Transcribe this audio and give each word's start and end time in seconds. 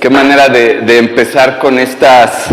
Qué 0.00 0.10
manera 0.10 0.48
de, 0.48 0.96
empezar 0.96 1.58
con 1.58 1.76
estas 1.76 2.46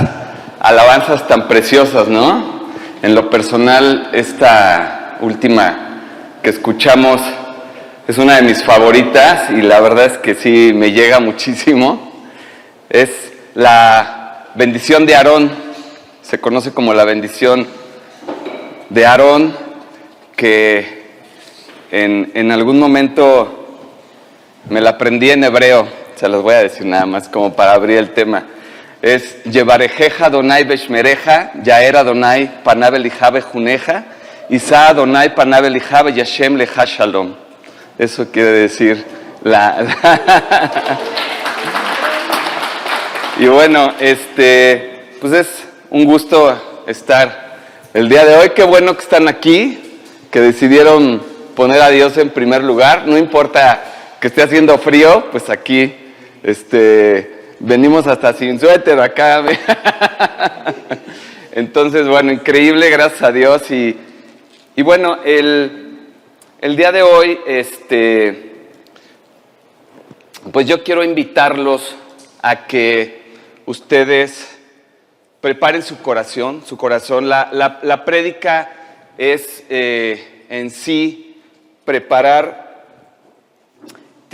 alabanzas 0.60 1.28
tan 1.28 1.48
preciosas, 1.48 2.08
¿no? 2.08 2.66
En 3.04 3.14
lo 3.14 3.30
personal, 3.30 4.10
esta 4.14 5.18
última 5.22 6.40
que 6.42 6.50
escuchamos 6.50 7.22
es 8.08 8.18
una 8.18 8.38
de 8.38 8.42
mis 8.42 8.64
favoritas 8.64 9.52
y 9.52 9.62
la 9.62 9.80
verdad 9.80 10.06
es 10.06 10.18
que 10.18 10.34
sí 10.34 10.72
me 10.74 10.92
llega 10.92 11.20
muchísimo. 11.20 12.12
Es 12.90 13.12
la 13.54 14.48
bendición 14.56 15.06
de 15.06 15.16
Aarón, 15.16 15.52
se 16.24 16.40
conoce 16.40 16.72
como 16.72 16.96
la 16.96 17.06
bendición 17.06 17.68
de 18.90 19.06
Aarón, 19.06 19.56
que 20.36 21.06
en 21.92 22.52
algún 22.52 22.80
momento 22.80 23.84
me 24.68 24.82
la 24.82 24.92
aprendí 24.92 25.30
en 25.30 25.44
hebreo 25.44 26.05
se 26.16 26.30
los 26.30 26.42
voy 26.42 26.54
a 26.54 26.64
decir 26.64 26.86
nada 26.86 27.06
más 27.06 27.28
como 27.28 27.54
para 27.54 27.74
abrir 27.74 27.98
el 27.98 28.12
tema. 28.12 28.46
Es 29.02 29.44
Yevarejeja 29.44 30.30
Donai 30.30 30.64
Beshmereja, 30.64 31.52
Yaera 31.62 32.04
Donai 32.04 32.64
Panabel 32.64 33.06
Ijabe 33.06 33.42
Juneja, 33.42 34.06
Isa 34.50 34.94
Donai 34.94 35.36
Panabel 35.36 35.76
Ijabe 35.76 36.14
Yashem 36.14 36.56
Leja 36.56 36.86
Shalom. 36.86 37.36
Eso 37.98 38.32
quiere 38.32 38.52
decir 38.52 39.06
la. 39.44 39.82
la 39.82 41.00
y 43.40 43.48
bueno, 43.48 43.94
este, 44.00 45.06
pues 45.20 45.34
es 45.34 45.48
un 45.90 46.06
gusto 46.06 46.84
estar 46.88 47.58
el 47.94 48.10
día 48.10 48.26
de 48.26 48.36
hoy. 48.38 48.50
Qué 48.56 48.64
bueno 48.64 48.96
que 48.96 49.04
están 49.04 49.28
aquí, 49.28 50.00
que 50.32 50.40
decidieron 50.40 51.22
poner 51.56 51.82
a 51.82 51.90
Dios 51.90 52.18
en 52.18 52.30
primer 52.30 52.64
lugar. 52.64 53.04
No 53.06 53.18
importa 53.18 53.84
que 54.20 54.28
esté 54.28 54.42
haciendo 54.42 54.78
frío, 54.78 55.28
pues 55.32 55.50
aquí 55.50 56.05
este, 56.46 57.56
venimos 57.60 58.06
hasta 58.06 58.32
sin 58.34 58.60
suéter 58.60 59.00
acá. 59.00 59.44
Entonces, 61.52 62.08
bueno, 62.08 62.32
increíble, 62.32 62.92
gracias 62.92 63.24
a 63.24 63.32
Dios. 63.32 63.72
Y, 63.72 63.98
y 64.76 64.82
bueno, 64.84 65.18
el, 65.26 66.08
el, 66.62 66.76
día 66.76 66.92
de 66.92 67.02
hoy, 67.02 67.40
este, 67.48 68.68
pues 70.52 70.68
yo 70.68 70.84
quiero 70.84 71.04
invitarlos 71.04 71.96
a 72.44 72.68
que 72.68 73.24
ustedes 73.66 74.56
preparen 75.42 75.82
su 75.82 75.98
corazón, 75.98 76.62
su 76.64 76.78
corazón. 76.78 77.28
La, 77.28 77.50
la, 77.52 77.80
la 77.82 78.06
prédica 78.06 78.72
es 79.18 79.64
eh, 79.70 80.46
en 80.50 80.70
sí 80.70 81.42
preparar 81.86 82.65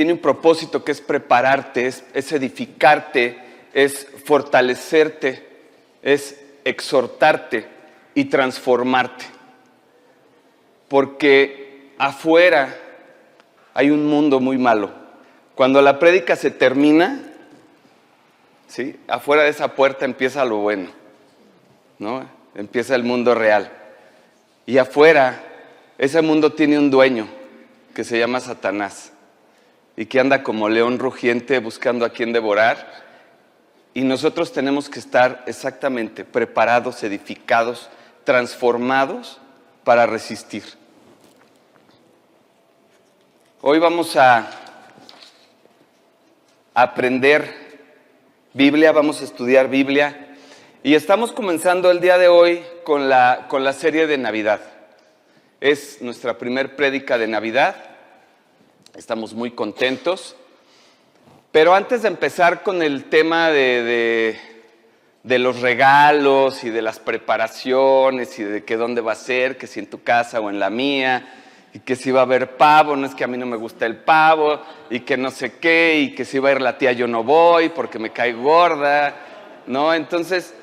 tiene 0.01 0.13
un 0.13 0.19
propósito 0.19 0.83
que 0.83 0.91
es 0.91 0.99
prepararte, 0.99 1.85
es, 1.85 2.31
edificarte, 2.31 3.37
es 3.71 4.07
fortalecerte, 4.25 5.47
es 6.01 6.41
exhortarte 6.65 7.67
y 8.15 8.25
transformarte. 8.25 9.25
Porque 10.87 11.91
afuera 11.99 12.75
hay 13.75 13.91
un 13.91 14.07
mundo 14.07 14.39
muy 14.39 14.57
malo. 14.57 14.89
Cuando 15.53 15.83
la 15.83 15.99
prédica 15.99 16.35
se 16.35 16.49
termina, 16.49 17.21
¿sí? 18.65 18.99
afuera 19.07 19.43
de 19.43 19.49
esa 19.49 19.75
puerta 19.75 20.05
empieza 20.05 20.43
lo 20.45 20.57
bueno, 20.57 20.89
¿no? 21.99 22.27
empieza 22.55 22.95
el 22.95 23.03
mundo 23.03 23.35
real. 23.35 23.71
Y 24.65 24.79
afuera, 24.79 25.43
ese 25.99 26.23
mundo 26.23 26.53
tiene 26.53 26.79
un 26.79 26.89
dueño 26.89 27.27
que 27.93 28.03
se 28.03 28.17
llama 28.17 28.39
Satanás 28.39 29.11
y 29.95 30.05
que 30.05 30.19
anda 30.19 30.43
como 30.43 30.69
león 30.69 30.99
rugiente 30.99 31.59
buscando 31.59 32.05
a 32.05 32.09
quien 32.09 32.33
devorar. 32.33 33.01
Y 33.93 34.01
nosotros 34.01 34.53
tenemos 34.53 34.89
que 34.89 34.99
estar 34.99 35.43
exactamente 35.47 36.23
preparados, 36.23 37.03
edificados, 37.03 37.89
transformados 38.23 39.39
para 39.83 40.05
resistir. 40.05 40.63
Hoy 43.61 43.79
vamos 43.79 44.15
a 44.15 44.49
aprender 46.73 47.53
Biblia, 48.53 48.91
vamos 48.91 49.21
a 49.21 49.25
estudiar 49.25 49.69
Biblia 49.69 50.35
y 50.83 50.95
estamos 50.95 51.31
comenzando 51.31 51.91
el 51.91 51.99
día 51.99 52.17
de 52.17 52.27
hoy 52.27 52.63
con 52.83 53.07
la, 53.07 53.45
con 53.49 53.63
la 53.63 53.73
serie 53.73 54.07
de 54.07 54.17
Navidad. 54.17 54.61
Es 55.59 56.01
nuestra 56.01 56.37
primer 56.37 56.75
prédica 56.75 57.17
de 57.17 57.27
Navidad 57.27 57.90
Estamos 58.95 59.33
muy 59.33 59.51
contentos. 59.51 60.35
Pero 61.53 61.73
antes 61.73 62.01
de 62.01 62.09
empezar 62.09 62.61
con 62.61 62.81
el 62.81 63.05
tema 63.05 63.49
de, 63.49 64.37
de, 65.23 65.39
los 65.39 65.61
regalos 65.61 66.65
y 66.65 66.69
de 66.69 66.81
las 66.81 66.99
preparaciones 66.99 68.37
y 68.37 68.43
de 68.43 68.65
que 68.65 68.75
dónde 68.75 68.99
va 68.99 69.13
a 69.13 69.15
ser, 69.15 69.57
que 69.57 69.67
si 69.67 69.79
en 69.79 69.89
tu 69.89 70.03
casa 70.03 70.41
o 70.41 70.49
en 70.49 70.59
la 70.59 70.69
mía, 70.69 71.35
y 71.73 71.79
que 71.79 71.95
si 71.95 72.11
va 72.11 72.19
a 72.19 72.23
haber 72.23 72.57
pavo, 72.57 72.97
no 72.97 73.07
es 73.07 73.15
que 73.15 73.23
a 73.23 73.27
mí 73.27 73.37
no 73.37 73.45
me 73.45 73.55
gusta 73.55 73.85
el 73.85 73.95
pavo, 73.95 74.61
y 74.89 75.01
que 75.01 75.15
no 75.15 75.31
sé 75.31 75.57
qué, 75.57 75.99
y 75.99 76.15
que 76.15 76.25
si 76.25 76.39
va 76.39 76.49
a 76.49 76.51
ir 76.53 76.61
la 76.61 76.77
tía 76.77 76.91
yo 76.91 77.07
no 77.07 77.23
voy 77.23 77.69
porque 77.69 77.97
me 77.97 78.11
cae 78.11 78.33
gorda, 78.33 79.15
¿no? 79.67 79.93
Entonces, 79.93 80.53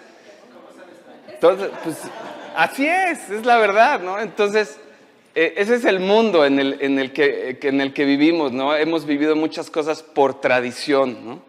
entonces 1.32 1.70
pues 1.82 1.96
así 2.54 2.86
es, 2.86 3.30
es 3.30 3.46
la 3.46 3.56
verdad, 3.56 4.00
¿no? 4.00 4.18
Entonces, 4.20 4.78
ese 5.38 5.76
es 5.76 5.84
el 5.84 6.00
mundo 6.00 6.44
en 6.44 6.58
el, 6.58 6.78
en 6.80 6.98
el, 6.98 7.12
que, 7.12 7.58
en 7.62 7.80
el 7.80 7.92
que 7.92 8.04
vivimos, 8.04 8.50
¿no? 8.50 8.74
Hemos 8.74 9.06
vivido 9.06 9.36
muchas 9.36 9.70
cosas 9.70 10.02
por 10.02 10.40
tradición, 10.40 11.24
¿no? 11.24 11.42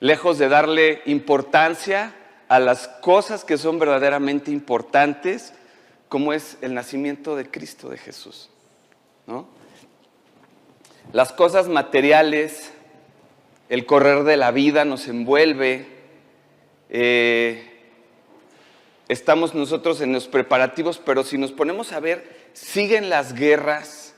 Lejos 0.00 0.38
de 0.38 0.48
darle 0.48 1.02
importancia 1.04 2.14
a 2.48 2.58
las 2.58 2.88
cosas 2.88 3.44
que 3.44 3.58
son 3.58 3.78
verdaderamente 3.78 4.50
importantes, 4.50 5.52
como 6.08 6.32
es 6.32 6.56
el 6.62 6.72
nacimiento 6.72 7.36
de 7.36 7.50
Cristo, 7.50 7.90
de 7.90 7.98
Jesús, 7.98 8.48
¿no? 9.26 9.46
Las 11.12 11.32
cosas 11.32 11.68
materiales, 11.68 12.72
el 13.68 13.84
correr 13.84 14.24
de 14.24 14.38
la 14.38 14.52
vida 14.52 14.86
nos 14.86 15.06
envuelve, 15.06 15.86
eh, 16.88 17.75
estamos 19.08 19.54
nosotros 19.54 20.00
en 20.00 20.12
los 20.12 20.28
preparativos, 20.28 20.98
pero 20.98 21.22
si 21.24 21.38
nos 21.38 21.52
ponemos 21.52 21.92
a 21.92 22.00
ver 22.00 22.46
siguen 22.52 23.10
las 23.10 23.34
guerras, 23.34 24.14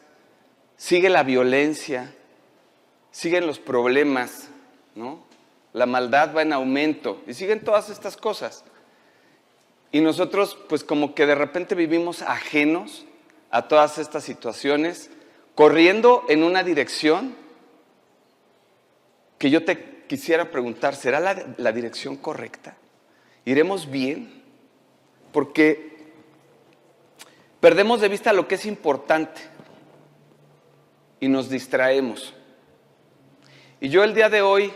sigue 0.77 1.09
la 1.09 1.23
violencia, 1.23 2.15
siguen 3.11 3.47
los 3.47 3.59
problemas, 3.59 4.49
¿no? 4.95 5.27
La 5.73 5.87
maldad 5.87 6.35
va 6.35 6.43
en 6.43 6.53
aumento 6.53 7.23
y 7.27 7.35
siguen 7.35 7.65
todas 7.65 7.91
estas 7.91 8.17
cosas. 8.17 8.65
Y 9.91 10.01
nosotros 10.01 10.57
pues 10.69 10.85
como 10.85 11.15
que 11.15 11.27
de 11.27 11.35
repente 11.35 11.75
vivimos 11.75 12.23
ajenos 12.23 13.07
a 13.51 13.69
todas 13.69 13.99
estas 13.99 14.25
situaciones, 14.25 15.11
corriendo 15.55 16.25
en 16.29 16.45
una 16.45 16.63
dirección 16.63 17.35
que 19.39 19.51
yo 19.51 19.65
te 19.65 20.05
quisiera 20.07 20.51
preguntar, 20.51 20.95
¿será 20.95 21.21
la, 21.21 21.73
dirección 21.73 22.17
correcta? 22.17 22.77
¿Iremos 23.45 23.91
bien? 23.91 24.38
Porque 25.39 25.89
Perdemos 27.61 28.01
de 28.01 28.09
vista 28.09 28.33
lo 28.33 28.49
que 28.49 28.57
es 28.57 28.67
importante 28.67 29.41
y 31.21 31.29
nos 31.29 31.49
distraemos. 31.49 32.35
Y 33.81 33.89
yo 33.89 34.03
el 34.03 34.15
día 34.15 34.29
de 34.29 34.43
hoy 34.43 34.73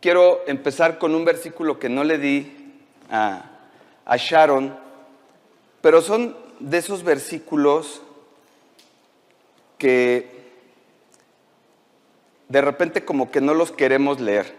quiero 0.00 0.40
empezar 0.48 0.98
con 0.98 1.14
un 1.14 1.24
versículo 1.24 1.78
que 1.78 1.88
no 1.88 2.02
le 2.02 2.18
di 2.18 2.74
a, 3.08 3.60
Sharon, 4.16 4.76
pero 5.80 6.02
son 6.02 6.36
de 6.58 6.78
esos 6.78 7.04
versículos 7.04 8.02
que 9.78 10.28
de 12.48 12.60
repente 12.62 13.04
como 13.04 13.30
que 13.30 13.40
no 13.40 13.54
los 13.54 13.70
queremos 13.70 14.20
leer, 14.20 14.56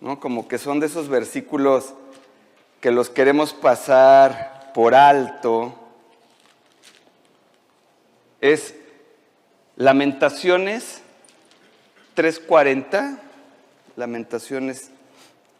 ¿no? 0.00 0.18
Como 0.18 0.48
que 0.48 0.58
son 0.58 0.80
de 0.80 0.86
esos 0.86 1.08
versículos 1.08 1.94
que 2.80 2.90
los 2.90 3.10
queremos 3.10 3.52
pasar 3.52 4.72
por 4.74 4.94
alto 4.94 5.74
es 8.40 8.74
Lamentaciones 9.76 11.02
340, 12.14 13.18
Lamentaciones 13.96 14.90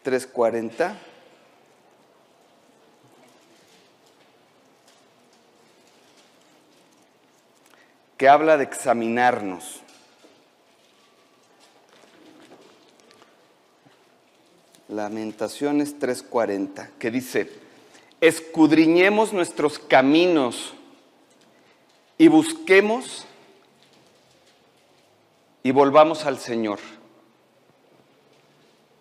340. 0.03 0.95
que 8.17 8.27
habla 8.27 8.57
de 8.57 8.63
examinarnos. 8.63 9.81
Lamentaciones 14.89 15.99
3:40, 15.99 16.91
que 16.97 17.11
dice, 17.11 17.51
escudriñemos 18.21 19.33
nuestros 19.33 19.79
caminos 19.79 20.73
y 22.17 22.29
busquemos 22.29 23.25
y 25.61 25.71
volvamos 25.71 26.25
al 26.25 26.37
Señor. 26.37 26.79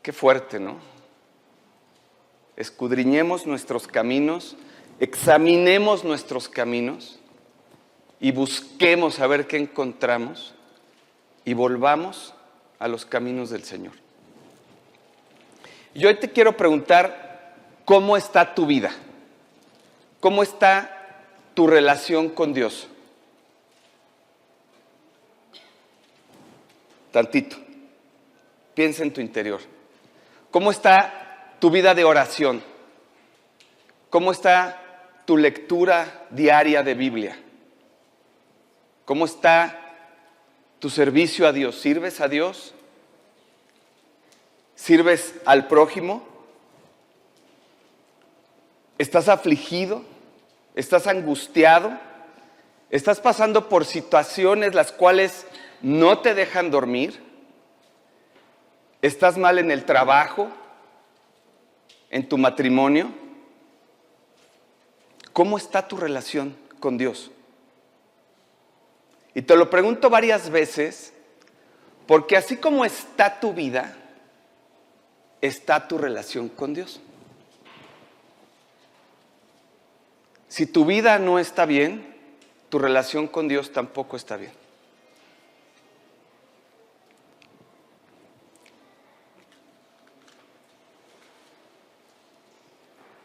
Qué 0.02 0.12
fuerte, 0.12 0.58
¿no? 0.58 0.76
Escudriñemos 2.56 3.46
nuestros 3.46 3.86
caminos, 3.86 4.56
examinemos 4.98 6.04
nuestros 6.04 6.48
caminos 6.48 7.20
y 8.18 8.32
busquemos 8.32 9.20
a 9.20 9.26
ver 9.26 9.46
qué 9.46 9.58
encontramos 9.58 10.54
y 11.44 11.54
volvamos 11.54 12.34
a 12.78 12.88
los 12.88 13.06
caminos 13.06 13.50
del 13.50 13.62
Señor. 13.62 14.05
Y 15.96 16.04
hoy 16.04 16.16
te 16.16 16.30
quiero 16.30 16.54
preguntar, 16.54 17.54
¿cómo 17.86 18.18
está 18.18 18.54
tu 18.54 18.66
vida? 18.66 18.94
¿Cómo 20.20 20.42
está 20.42 21.24
tu 21.54 21.66
relación 21.66 22.28
con 22.28 22.52
Dios? 22.52 22.86
Tantito. 27.10 27.56
Piensa 28.74 29.04
en 29.04 29.12
tu 29.14 29.22
interior. 29.22 29.62
¿Cómo 30.50 30.70
está 30.70 31.54
tu 31.60 31.70
vida 31.70 31.94
de 31.94 32.04
oración? 32.04 32.62
¿Cómo 34.10 34.32
está 34.32 34.82
tu 35.24 35.38
lectura 35.38 36.26
diaria 36.28 36.82
de 36.82 36.92
Biblia? 36.92 37.38
¿Cómo 39.06 39.24
está 39.24 39.96
tu 40.78 40.90
servicio 40.90 41.48
a 41.48 41.52
Dios? 41.52 41.80
¿Sirves 41.80 42.20
a 42.20 42.28
Dios? 42.28 42.74
¿Sirves 44.76 45.34
al 45.46 45.66
prójimo? 45.66 46.22
¿Estás 48.98 49.28
afligido? 49.28 50.02
¿Estás 50.74 51.06
angustiado? 51.06 51.98
¿Estás 52.90 53.20
pasando 53.20 53.68
por 53.68 53.84
situaciones 53.84 54.74
las 54.74 54.92
cuales 54.92 55.46
no 55.82 56.20
te 56.20 56.34
dejan 56.34 56.70
dormir? 56.70 57.20
¿Estás 59.02 59.36
mal 59.38 59.58
en 59.58 59.70
el 59.70 59.84
trabajo? 59.84 60.48
¿En 62.10 62.28
tu 62.28 62.38
matrimonio? 62.38 63.10
¿Cómo 65.32 65.56
está 65.56 65.88
tu 65.88 65.96
relación 65.96 66.56
con 66.80 66.96
Dios? 66.96 67.30
Y 69.34 69.42
te 69.42 69.56
lo 69.56 69.68
pregunto 69.68 70.08
varias 70.08 70.48
veces, 70.48 71.12
porque 72.06 72.36
así 72.36 72.56
como 72.56 72.84
está 72.84 73.40
tu 73.40 73.52
vida, 73.52 73.94
está 75.46 75.88
tu 75.88 75.98
relación 75.98 76.48
con 76.48 76.74
Dios. 76.74 77.00
Si 80.48 80.66
tu 80.66 80.84
vida 80.84 81.18
no 81.18 81.38
está 81.38 81.66
bien, 81.66 82.16
tu 82.68 82.78
relación 82.78 83.26
con 83.26 83.48
Dios 83.48 83.72
tampoco 83.72 84.16
está 84.16 84.36
bien. 84.36 84.52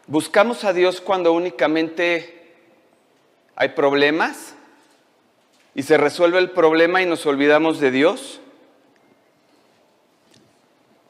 Buscamos 0.06 0.64
a 0.64 0.74
Dios 0.74 1.00
cuando 1.00 1.32
únicamente 1.32 2.54
hay 3.56 3.70
problemas 3.70 4.54
y 5.74 5.84
se 5.84 5.96
resuelve 5.96 6.38
el 6.38 6.50
problema 6.50 7.00
y 7.00 7.06
nos 7.06 7.24
olvidamos 7.24 7.80
de 7.80 7.90
Dios. 7.90 8.40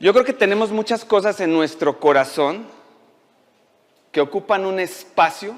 Yo 0.02 0.12
creo 0.12 0.24
que 0.24 0.32
tenemos 0.34 0.70
muchas 0.70 1.04
cosas 1.04 1.40
en 1.40 1.52
nuestro 1.52 2.00
corazón 2.00 2.66
que 4.10 4.20
ocupan 4.20 4.66
un 4.66 4.80
espacio 4.80 5.54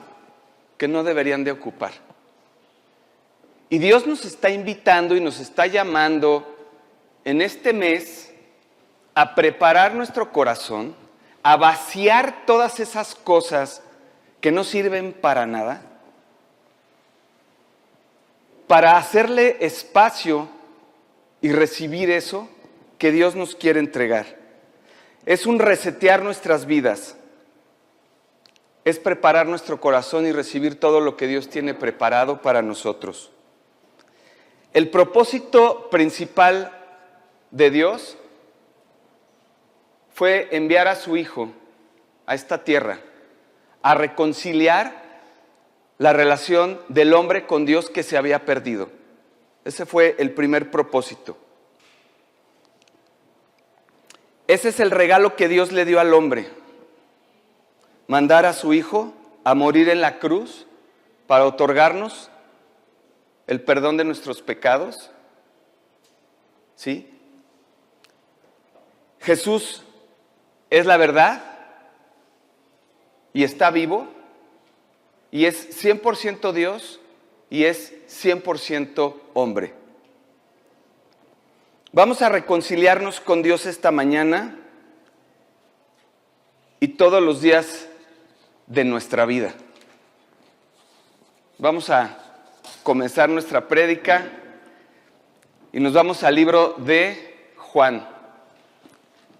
que 0.78 0.86
no 0.86 1.02
deberían 1.02 1.42
de 1.42 1.50
ocupar. 1.50 1.92
Y 3.70 3.78
Dios 3.78 4.06
nos 4.06 4.24
está 4.24 4.50
invitando 4.50 5.16
y 5.16 5.20
nos 5.20 5.40
está 5.40 5.66
llamando 5.66 6.46
en 7.24 7.40
este 7.40 7.72
mes 7.72 8.32
a 9.14 9.34
preparar 9.34 9.94
nuestro 9.94 10.30
corazón, 10.30 10.94
a 11.42 11.56
vaciar 11.56 12.44
todas 12.44 12.78
esas 12.80 13.14
cosas 13.16 13.82
que 14.40 14.52
no 14.52 14.62
sirven 14.62 15.14
para 15.14 15.46
nada 15.46 15.80
para 18.66 18.96
hacerle 18.96 19.56
espacio 19.60 20.48
y 21.40 21.52
recibir 21.52 22.10
eso 22.10 22.48
que 23.04 23.12
Dios 23.12 23.34
nos 23.34 23.54
quiere 23.54 23.80
entregar. 23.80 24.24
Es 25.26 25.44
un 25.44 25.58
resetear 25.58 26.22
nuestras 26.22 26.64
vidas. 26.64 27.18
Es 28.82 28.98
preparar 28.98 29.46
nuestro 29.46 29.78
corazón 29.78 30.26
y 30.26 30.32
recibir 30.32 30.80
todo 30.80 31.00
lo 31.00 31.14
que 31.14 31.26
Dios 31.26 31.50
tiene 31.50 31.74
preparado 31.74 32.40
para 32.40 32.62
nosotros. 32.62 33.30
El 34.72 34.88
propósito 34.88 35.90
principal 35.90 36.72
de 37.50 37.70
Dios 37.70 38.16
fue 40.14 40.48
enviar 40.52 40.88
a 40.88 40.96
su 40.96 41.18
Hijo 41.18 41.52
a 42.24 42.34
esta 42.34 42.64
tierra 42.64 43.00
a 43.82 43.94
reconciliar 43.94 45.20
la 45.98 46.14
relación 46.14 46.80
del 46.88 47.12
hombre 47.12 47.46
con 47.46 47.66
Dios 47.66 47.90
que 47.90 48.02
se 48.02 48.16
había 48.16 48.46
perdido. 48.46 48.88
Ese 49.66 49.84
fue 49.84 50.16
el 50.18 50.32
primer 50.32 50.70
propósito. 50.70 51.43
Ese 54.46 54.68
es 54.68 54.80
el 54.80 54.90
regalo 54.90 55.36
que 55.36 55.48
Dios 55.48 55.72
le 55.72 55.84
dio 55.84 56.00
al 56.00 56.12
hombre. 56.12 56.50
Mandar 58.06 58.44
a 58.44 58.52
su 58.52 58.74
Hijo 58.74 59.14
a 59.44 59.54
morir 59.54 59.88
en 59.88 60.00
la 60.00 60.18
cruz 60.18 60.66
para 61.26 61.46
otorgarnos 61.46 62.30
el 63.46 63.62
perdón 63.62 63.96
de 63.96 64.04
nuestros 64.04 64.42
pecados. 64.42 65.10
¿Sí? 66.76 67.10
Jesús 69.20 69.82
es 70.68 70.84
la 70.84 70.96
verdad 70.96 71.42
y 73.32 73.44
está 73.44 73.70
vivo 73.70 74.08
y 75.30 75.46
es 75.46 75.82
100% 75.82 76.52
Dios 76.52 77.00
y 77.48 77.64
es 77.64 77.92
100% 78.08 79.14
hombre. 79.32 79.83
Vamos 81.94 82.22
a 82.22 82.28
reconciliarnos 82.28 83.20
con 83.20 83.40
Dios 83.40 83.66
esta 83.66 83.92
mañana 83.92 84.58
y 86.80 86.88
todos 86.88 87.22
los 87.22 87.40
días 87.40 87.86
de 88.66 88.82
nuestra 88.82 89.24
vida. 89.26 89.54
Vamos 91.56 91.90
a 91.90 92.18
comenzar 92.82 93.28
nuestra 93.28 93.68
prédica 93.68 94.26
y 95.72 95.78
nos 95.78 95.92
vamos 95.92 96.24
al 96.24 96.34
libro 96.34 96.74
de 96.78 97.52
Juan, 97.58 98.08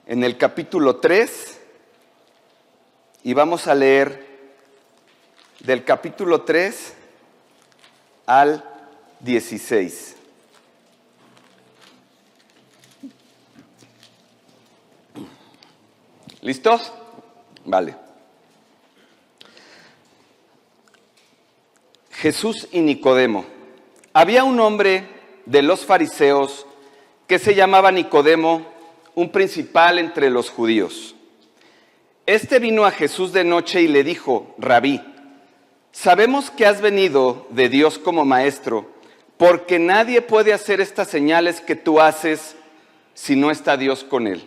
en 0.06 0.22
el 0.22 0.38
capítulo 0.38 0.98
3, 0.98 1.60
y 3.24 3.34
vamos 3.34 3.66
a 3.66 3.74
leer 3.74 4.28
del 5.58 5.82
capítulo 5.82 6.42
3 6.42 6.94
al 8.26 8.64
16. 9.18 10.18
¿Listos? 16.44 16.92
Vale. 17.64 17.96
Jesús 22.10 22.68
y 22.70 22.80
Nicodemo. 22.80 23.46
Había 24.12 24.44
un 24.44 24.60
hombre 24.60 25.08
de 25.46 25.62
los 25.62 25.86
fariseos 25.86 26.66
que 27.26 27.38
se 27.38 27.54
llamaba 27.54 27.90
Nicodemo, 27.92 28.66
un 29.14 29.32
principal 29.32 29.98
entre 29.98 30.28
los 30.28 30.50
judíos. 30.50 31.14
Este 32.26 32.58
vino 32.58 32.84
a 32.84 32.90
Jesús 32.90 33.32
de 33.32 33.44
noche 33.44 33.80
y 33.80 33.88
le 33.88 34.04
dijo, 34.04 34.54
rabí, 34.58 35.00
Sabemos 35.92 36.50
que 36.50 36.66
has 36.66 36.82
venido 36.82 37.46
de 37.50 37.70
Dios 37.70 37.98
como 37.98 38.26
maestro, 38.26 38.90
porque 39.38 39.78
nadie 39.78 40.20
puede 40.20 40.52
hacer 40.52 40.82
estas 40.82 41.08
señales 41.08 41.62
que 41.62 41.74
tú 41.74 42.00
haces 42.00 42.54
si 43.14 43.34
no 43.34 43.50
está 43.50 43.78
Dios 43.78 44.04
con 44.04 44.26
él. 44.26 44.46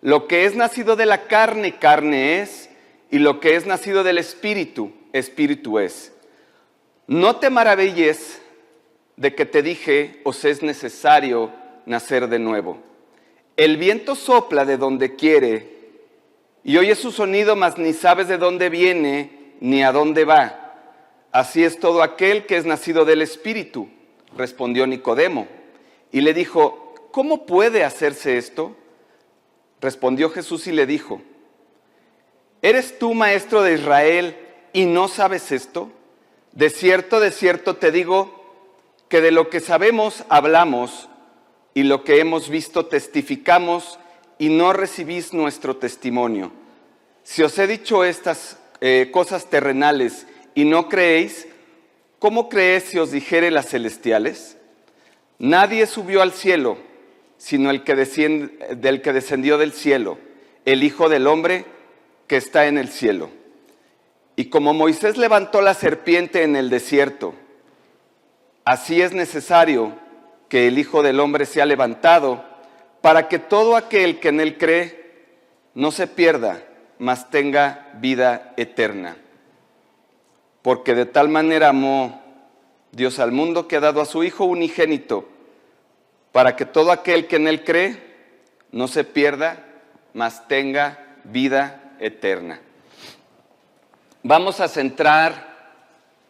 Lo 0.00 0.28
que 0.28 0.44
es 0.44 0.54
nacido 0.54 0.96
de 0.96 1.06
la 1.06 1.26
carne, 1.26 1.78
carne 1.78 2.40
es, 2.40 2.70
y 3.10 3.18
lo 3.18 3.40
que 3.40 3.56
es 3.56 3.66
nacido 3.66 4.04
del 4.04 4.18
espíritu, 4.18 4.92
espíritu 5.12 5.78
es. 5.78 6.12
No 7.06 7.36
te 7.36 7.50
maravilles 7.50 8.40
de 9.16 9.34
que 9.34 9.46
te 9.46 9.62
dije, 9.62 10.20
os 10.24 10.44
es 10.44 10.62
necesario 10.62 11.50
nacer 11.86 12.28
de 12.28 12.38
nuevo. 12.38 12.78
el 13.56 13.76
viento 13.76 14.14
sopla 14.14 14.64
de 14.64 14.76
donde 14.76 15.16
quiere 15.16 15.78
y 16.62 16.76
oyes 16.76 16.98
su 16.98 17.10
sonido, 17.10 17.56
mas 17.56 17.76
ni 17.76 17.92
sabes 17.92 18.28
de 18.28 18.38
dónde 18.38 18.68
viene 18.68 19.54
ni 19.60 19.82
a 19.82 19.90
dónde 19.90 20.24
va. 20.24 20.74
Así 21.32 21.64
es 21.64 21.80
todo 21.80 22.02
aquel 22.02 22.46
que 22.46 22.56
es 22.56 22.64
nacido 22.64 23.04
del 23.04 23.20
Espíritu, 23.20 23.88
respondió 24.36 24.86
Nicodemo. 24.86 25.48
Y 26.12 26.20
le 26.20 26.34
dijo, 26.34 26.94
¿cómo 27.10 27.46
puede 27.46 27.84
hacerse 27.84 28.38
esto? 28.38 28.76
Respondió 29.80 30.30
Jesús 30.30 30.66
y 30.66 30.72
le 30.72 30.86
dijo, 30.86 31.20
¿eres 32.62 32.98
tú 32.98 33.14
maestro 33.14 33.62
de 33.62 33.74
Israel 33.74 34.36
y 34.72 34.86
no 34.86 35.08
sabes 35.08 35.52
esto? 35.52 35.90
De 36.52 36.70
cierto, 36.70 37.20
de 37.20 37.30
cierto 37.30 37.76
te 37.76 37.92
digo 37.92 38.38
que 39.08 39.20
de 39.20 39.30
lo 39.30 39.48
que 39.48 39.60
sabemos 39.60 40.24
hablamos 40.28 41.08
y 41.74 41.84
lo 41.84 42.02
que 42.02 42.20
hemos 42.20 42.48
visto 42.48 42.86
testificamos 42.86 43.98
y 44.38 44.48
no 44.48 44.72
recibís 44.72 45.32
nuestro 45.32 45.76
testimonio. 45.76 46.50
Si 47.22 47.42
os 47.42 47.58
he 47.58 47.66
dicho 47.66 48.04
estas 48.04 48.58
eh, 48.80 49.10
cosas 49.12 49.46
terrenales 49.46 50.26
y 50.54 50.64
no 50.64 50.88
creéis, 50.88 51.46
¿cómo 52.18 52.48
creéis 52.48 52.84
si 52.84 52.98
os 52.98 53.10
dijere 53.10 53.50
las 53.50 53.68
celestiales? 53.68 54.56
Nadie 55.38 55.86
subió 55.86 56.22
al 56.22 56.32
cielo, 56.32 56.78
sino 57.38 57.70
el 57.70 57.84
que 57.84 57.94
del 57.94 59.00
que 59.00 59.12
descendió 59.12 59.56
del 59.56 59.72
cielo, 59.72 60.18
el 60.64 60.82
Hijo 60.82 61.08
del 61.08 61.26
Hombre 61.26 61.64
que 62.26 62.36
está 62.36 62.66
en 62.66 62.76
el 62.76 62.88
cielo. 62.88 63.30
Y 64.36 64.46
como 64.46 64.74
Moisés 64.74 65.16
levantó 65.16 65.62
la 65.62 65.74
serpiente 65.74 66.42
en 66.42 66.54
el 66.54 66.68
desierto, 66.68 67.34
así 68.64 69.00
es 69.00 69.12
necesario 69.12 69.94
que 70.48 70.68
el 70.68 70.78
Hijo 70.78 71.02
del 71.02 71.20
Hombre 71.20 71.46
sea 71.46 71.64
levantado 71.64 72.44
para 73.00 73.28
que 73.28 73.38
todo 73.38 73.76
aquel 73.76 74.20
que 74.20 74.28
en 74.28 74.40
él 74.40 74.58
cree 74.58 74.98
no 75.74 75.90
se 75.92 76.06
pierda, 76.06 76.62
mas 76.98 77.30
tenga 77.30 77.90
vida 77.94 78.52
eterna. 78.56 79.16
Porque 80.62 80.94
de 80.94 81.06
tal 81.06 81.28
manera 81.28 81.68
amó 81.68 82.20
Dios 82.90 83.18
al 83.20 83.32
mundo 83.32 83.68
que 83.68 83.76
ha 83.76 83.80
dado 83.80 84.00
a 84.00 84.06
su 84.06 84.24
Hijo 84.24 84.44
unigénito, 84.44 85.28
para 86.32 86.56
que 86.56 86.64
todo 86.64 86.92
aquel 86.92 87.26
que 87.26 87.36
en 87.36 87.48
él 87.48 87.64
cree 87.64 88.02
no 88.72 88.88
se 88.88 89.04
pierda, 89.04 89.64
mas 90.14 90.46
tenga 90.48 91.16
vida 91.24 91.94
eterna. 92.00 92.60
Vamos 94.22 94.60
a 94.60 94.68
centrar 94.68 95.48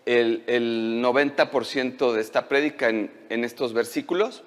el, 0.07 1.03
90% 1.03 2.13
de 2.13 2.21
esta 2.21 2.49
prédica 2.49 2.89
en 2.89 3.45
estos 3.45 3.73
versículos. 3.73 4.45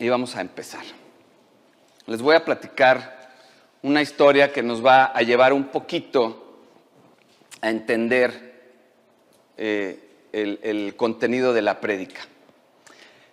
y 0.00 0.08
vamos 0.08 0.34
a 0.34 0.40
empezar. 0.40 0.82
Les 2.06 2.20
voy 2.22 2.34
a 2.34 2.44
platicar 2.44 3.30
una 3.82 4.02
historia 4.02 4.50
que 4.50 4.62
nos 4.62 4.84
va 4.84 5.04
a 5.04 5.22
llevar 5.22 5.52
un 5.52 5.64
poquito 5.64 6.58
a 7.60 7.68
entender 7.68 8.49
eh, 9.62 9.98
el, 10.32 10.58
el 10.62 10.96
contenido 10.96 11.52
de 11.52 11.60
la 11.60 11.80
prédica. 11.80 12.22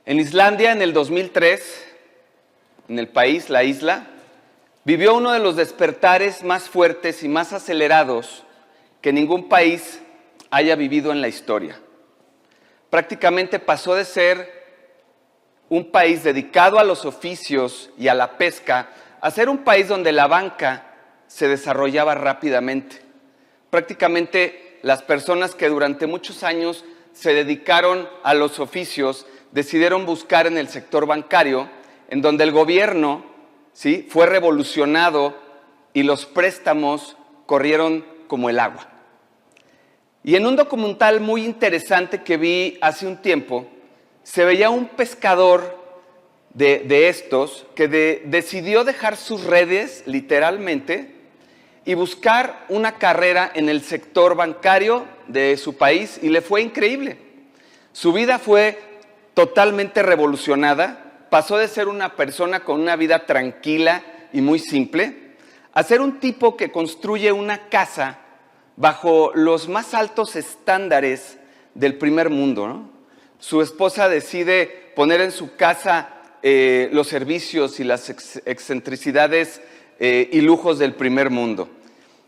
En 0.05 0.19
Islandia, 0.19 0.73
en 0.73 0.81
el 0.81 0.91
2003, 0.91 1.85
en 2.89 2.99
el 2.99 3.07
país, 3.07 3.49
la 3.49 3.63
isla, 3.63 4.07
vivió 4.83 5.15
uno 5.15 5.31
de 5.31 5.39
los 5.39 5.55
despertares 5.55 6.43
más 6.43 6.67
fuertes 6.67 7.23
y 7.23 7.29
más 7.29 7.53
acelerados 7.53 8.43
que 8.99 9.13
ningún 9.13 9.47
país 9.47 10.01
haya 10.49 10.75
vivido 10.75 11.13
en 11.13 11.21
la 11.21 11.29
historia. 11.29 11.79
Prácticamente 12.89 13.59
pasó 13.59 13.95
de 13.95 14.03
ser 14.03 14.51
un 15.69 15.91
país 15.91 16.25
dedicado 16.25 16.77
a 16.77 16.83
los 16.83 17.05
oficios 17.05 17.89
y 17.97 18.09
a 18.09 18.13
la 18.13 18.37
pesca, 18.37 18.89
a 19.21 19.31
ser 19.31 19.47
un 19.47 19.59
país 19.59 19.87
donde 19.87 20.11
la 20.11 20.27
banca 20.27 20.87
se 21.27 21.47
desarrollaba 21.47 22.15
rápidamente. 22.15 23.01
Prácticamente 23.69 24.66
las 24.81 25.01
personas 25.01 25.55
que 25.55 25.69
durante 25.69 26.07
muchos 26.07 26.43
años 26.43 26.85
se 27.13 27.33
dedicaron 27.33 28.07
a 28.23 28.33
los 28.33 28.59
oficios 28.59 29.25
decidieron 29.51 30.05
buscar 30.05 30.47
en 30.47 30.57
el 30.57 30.67
sector 30.69 31.05
bancario, 31.05 31.69
en 32.09 32.21
donde 32.21 32.43
el 32.43 32.51
gobierno 32.51 33.25
¿sí? 33.73 34.05
fue 34.09 34.25
revolucionado 34.25 35.35
y 35.93 36.03
los 36.03 36.25
préstamos 36.25 37.17
corrieron 37.45 38.05
como 38.27 38.49
el 38.49 38.59
agua. 38.59 38.87
Y 40.23 40.35
en 40.35 40.45
un 40.45 40.55
documental 40.55 41.21
muy 41.21 41.45
interesante 41.45 42.21
que 42.23 42.37
vi 42.37 42.77
hace 42.81 43.07
un 43.07 43.17
tiempo, 43.21 43.65
se 44.23 44.43
veía 44.43 44.69
un 44.69 44.87
pescador 44.87 45.77
de, 46.53 47.07
estos 47.07 47.65
que 47.75 47.87
decidió 47.87 48.83
dejar 48.83 49.15
sus 49.15 49.43
redes 49.43 50.03
literalmente 50.05 51.16
y 51.87 51.93
buscar 51.93 52.65
una 52.67 52.97
carrera 52.97 53.49
en 53.55 53.69
el 53.69 53.81
sector 53.81 54.35
bancario 54.35 55.05
de 55.27 55.55
su 55.55 55.77
país 55.77 56.19
y 56.21 56.27
le 56.27 56.41
fue 56.41 56.61
increíble. 56.61 57.17
Su 57.93 58.11
vida 58.11 58.39
fue 58.39 58.77
totalmente 59.33 60.03
revolucionada, 60.03 61.27
pasó 61.29 61.57
de 61.57 61.69
ser 61.69 61.87
una 61.87 62.17
persona 62.17 62.59
con 62.65 62.81
una 62.81 62.97
vida 62.97 63.25
tranquila 63.25 64.03
y 64.33 64.41
muy 64.41 64.59
simple 64.59 65.35
a 65.71 65.81
ser 65.81 66.01
un 66.01 66.19
tipo 66.19 66.57
que 66.57 66.73
construye 66.73 67.31
una 67.31 67.69
casa 67.69 68.19
bajo 68.75 69.31
los 69.33 69.69
más 69.69 69.93
altos 69.93 70.35
estándares 70.35 71.37
del 71.73 71.97
primer 71.97 72.29
mundo. 72.29 72.89
Su 73.39 73.61
esposa 73.61 74.09
decide 74.09 74.91
poner 74.93 75.21
en 75.21 75.31
su 75.31 75.55
casa 75.55 76.09
eh, 76.43 76.89
los 76.91 77.07
servicios 77.07 77.79
y 77.79 77.85
las 77.85 78.09
excentricidades 78.09 79.61
eh, 79.99 80.29
y 80.33 80.41
lujos 80.41 80.79
del 80.79 80.93
primer 80.93 81.29
mundo. 81.29 81.69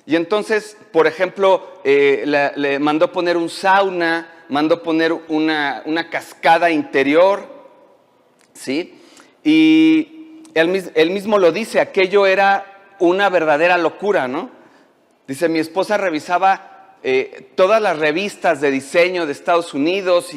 Y 0.05 0.15
entonces, 0.15 0.77
por 0.91 1.07
ejemplo, 1.07 1.81
eh, 1.83 2.23
le 2.55 2.79
mandó 2.79 3.11
poner 3.11 3.37
un 3.37 3.49
sauna, 3.49 4.39
mandó 4.49 4.81
poner 4.83 5.13
una, 5.13 6.09
cascada 6.09 6.69
interior, 6.71 7.47
¿sí? 8.53 8.99
Y 9.43 10.41
él, 10.53 11.09
mismo 11.11 11.37
lo 11.37 11.51
dice, 11.51 11.79
aquello 11.79 12.25
era 12.25 12.95
una 12.99 13.29
verdadera 13.29 13.77
locura, 13.77 14.27
¿no? 14.27 14.49
Dice, 15.27 15.47
mi 15.47 15.59
esposa 15.59 15.97
revisaba 15.97 16.97
eh, 17.03 17.51
todas 17.55 17.81
las 17.81 17.97
revistas 17.99 18.59
de 18.59 18.71
diseño 18.71 19.25
de 19.25 19.31
Estados 19.31 19.73
Unidos 19.73 20.31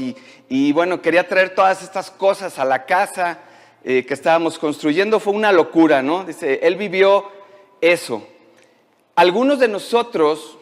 y, 0.49 0.73
bueno, 0.73 1.01
quería 1.01 1.27
traer 1.27 1.55
todas 1.55 1.83
estas 1.83 2.11
cosas 2.11 2.59
a 2.59 2.65
la 2.67 2.85
casa 2.85 3.39
eh, 3.83 4.05
que 4.05 4.15
estábamos 4.15 4.59
construyendo. 4.59 5.19
Fue 5.19 5.33
una 5.33 5.51
locura, 5.51 6.03
¿no? 6.03 6.25
Dice, 6.25 6.61
él 6.63 6.77
vivió 6.77 7.25
eso. 7.81 8.29
Algunos 9.15 9.59
de 9.59 9.69
nosotros, 9.69 10.57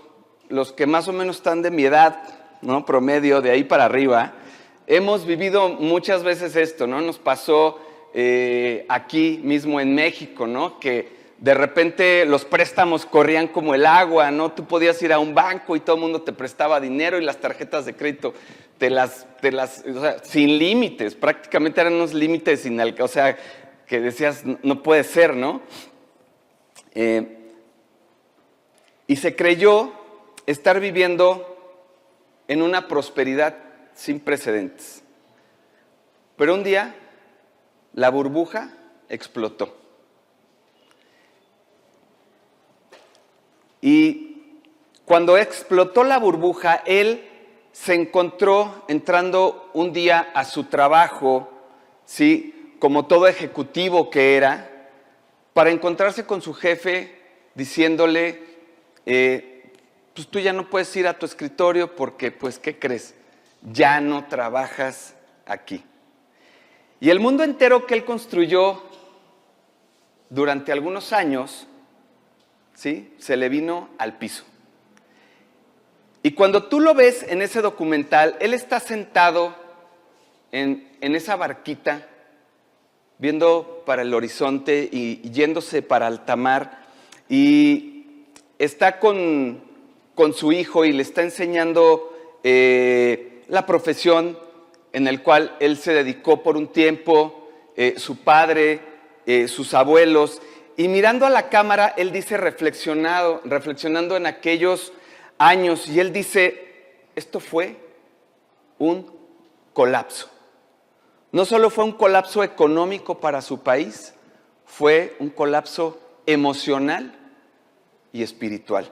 los 0.48 0.72
que 0.72 0.86
más 0.86 1.06
o 1.06 1.12
menos 1.12 1.36
están 1.36 1.62
de 1.62 1.70
mi 1.70 1.84
edad, 1.84 2.20
¿no? 2.62 2.84
Promedio, 2.84 3.40
de 3.40 3.52
ahí 3.52 3.62
para 3.62 3.84
arriba, 3.84 4.32
hemos 4.88 5.24
vivido 5.24 5.68
muchas 5.68 6.24
veces 6.24 6.56
esto, 6.56 6.88
¿no? 6.88 7.00
Nos 7.00 7.18
pasó 7.18 7.78
eh, 8.12 8.86
aquí 8.88 9.40
mismo 9.44 9.80
en 9.80 9.94
México, 9.94 10.48
¿no? 10.48 10.80
Que 10.80 11.20
de 11.38 11.54
repente 11.54 12.26
los 12.26 12.44
préstamos 12.44 13.06
corrían 13.06 13.46
como 13.46 13.72
el 13.72 13.86
agua, 13.86 14.32
¿no? 14.32 14.50
Tú 14.50 14.66
podías 14.66 15.00
ir 15.00 15.12
a 15.12 15.20
un 15.20 15.32
banco 15.32 15.76
y 15.76 15.80
todo 15.80 15.94
el 15.94 16.02
mundo 16.02 16.22
te 16.22 16.32
prestaba 16.32 16.80
dinero 16.80 17.18
y 17.18 17.24
las 17.24 17.36
tarjetas 17.36 17.86
de 17.86 17.94
crédito 17.94 18.34
te 18.78 18.90
las, 18.90 19.28
te 19.40 19.52
las 19.52 19.84
o 19.86 20.00
sea, 20.00 20.18
sin 20.24 20.58
límites, 20.58 21.14
prácticamente 21.14 21.80
eran 21.80 21.94
unos 21.94 22.14
límites 22.14 22.62
sin 22.62 22.80
o 22.80 23.08
sea, 23.08 23.38
que 23.86 24.00
decías, 24.00 24.42
no 24.44 24.82
puede 24.82 25.04
ser, 25.04 25.36
¿no? 25.36 25.62
Eh, 26.96 27.36
y 29.10 29.16
se 29.16 29.34
creyó 29.34 29.90
estar 30.46 30.78
viviendo 30.78 31.84
en 32.46 32.62
una 32.62 32.86
prosperidad 32.86 33.56
sin 33.92 34.20
precedentes. 34.20 35.02
Pero 36.36 36.54
un 36.54 36.62
día 36.62 36.94
la 37.92 38.08
burbuja 38.08 38.72
explotó. 39.08 39.76
Y 43.80 44.60
cuando 45.04 45.36
explotó 45.38 46.04
la 46.04 46.20
burbuja, 46.20 46.76
él 46.86 47.28
se 47.72 47.94
encontró 47.94 48.84
entrando 48.86 49.72
un 49.74 49.92
día 49.92 50.30
a 50.34 50.44
su 50.44 50.66
trabajo, 50.66 51.50
¿sí? 52.04 52.76
como 52.78 53.06
todo 53.06 53.26
ejecutivo 53.26 54.08
que 54.08 54.36
era, 54.36 54.88
para 55.52 55.70
encontrarse 55.70 56.26
con 56.26 56.40
su 56.42 56.54
jefe 56.54 57.18
diciéndole, 57.56 58.49
eh, 59.06 59.72
pues 60.14 60.28
tú 60.28 60.38
ya 60.38 60.52
no 60.52 60.68
puedes 60.68 60.94
ir 60.96 61.06
a 61.06 61.18
tu 61.18 61.26
escritorio 61.26 61.94
porque, 61.96 62.30
pues, 62.30 62.58
¿qué 62.58 62.78
crees? 62.78 63.14
Ya 63.62 64.00
no 64.00 64.26
trabajas 64.26 65.14
aquí. 65.46 65.84
Y 67.00 67.10
el 67.10 67.20
mundo 67.20 67.44
entero 67.44 67.86
que 67.86 67.94
él 67.94 68.04
construyó 68.04 68.82
durante 70.28 70.72
algunos 70.72 71.12
años 71.12 71.66
¿sí? 72.80 73.12
Se 73.18 73.36
le 73.36 73.50
vino 73.50 73.90
al 73.98 74.16
piso. 74.16 74.44
Y 76.22 76.30
cuando 76.30 76.64
tú 76.64 76.80
lo 76.80 76.94
ves 76.94 77.26
en 77.28 77.42
ese 77.42 77.60
documental, 77.60 78.36
él 78.40 78.54
está 78.54 78.80
sentado 78.80 79.54
en, 80.50 80.88
esa 81.02 81.36
barquita, 81.36 82.06
viendo 83.18 83.82
para 83.84 84.00
el 84.00 84.14
horizonte 84.14 84.88
y, 84.90 85.20
yéndose 85.30 85.82
para 85.82 86.06
altamar, 86.06 86.84
y 87.28 87.89
está 88.60 88.98
con, 89.00 89.68
su 90.34 90.52
hijo 90.52 90.84
y 90.84 90.92
le 90.92 91.02
está 91.02 91.22
enseñando 91.22 92.12
eh, 92.44 93.42
la 93.48 93.64
profesión 93.64 94.38
en 94.92 95.08
el 95.08 95.22
cual 95.22 95.56
él 95.60 95.78
se 95.78 95.94
dedicó 95.94 96.42
por 96.42 96.58
un 96.58 96.68
tiempo, 96.68 97.48
eh, 97.74 97.94
su 97.96 98.18
padre, 98.18 98.80
eh, 99.24 99.48
sus 99.48 99.72
abuelos, 99.72 100.42
y 100.76 100.88
mirando 100.88 101.24
a 101.24 101.30
la 101.30 101.48
cámara, 101.48 101.94
él 101.96 102.12
dice 102.12 102.36
reflexionado, 102.36 103.40
reflexionando 103.46 104.14
en 104.14 104.26
aquellos 104.26 104.92
años, 105.38 105.88
y 105.88 105.98
él 105.98 106.12
dice, 106.12 106.98
esto 107.16 107.40
fue 107.40 107.76
un 108.78 109.10
colapso. 109.72 110.28
No 111.32 111.46
solo 111.46 111.70
fue 111.70 111.84
un 111.84 111.92
colapso 111.92 112.44
económico 112.44 113.20
para 113.20 113.40
su 113.40 113.62
país, 113.62 114.12
fue 114.66 115.16
un 115.18 115.30
colapso 115.30 115.98
emocional 116.26 117.19
y 118.12 118.22
espiritual. 118.22 118.90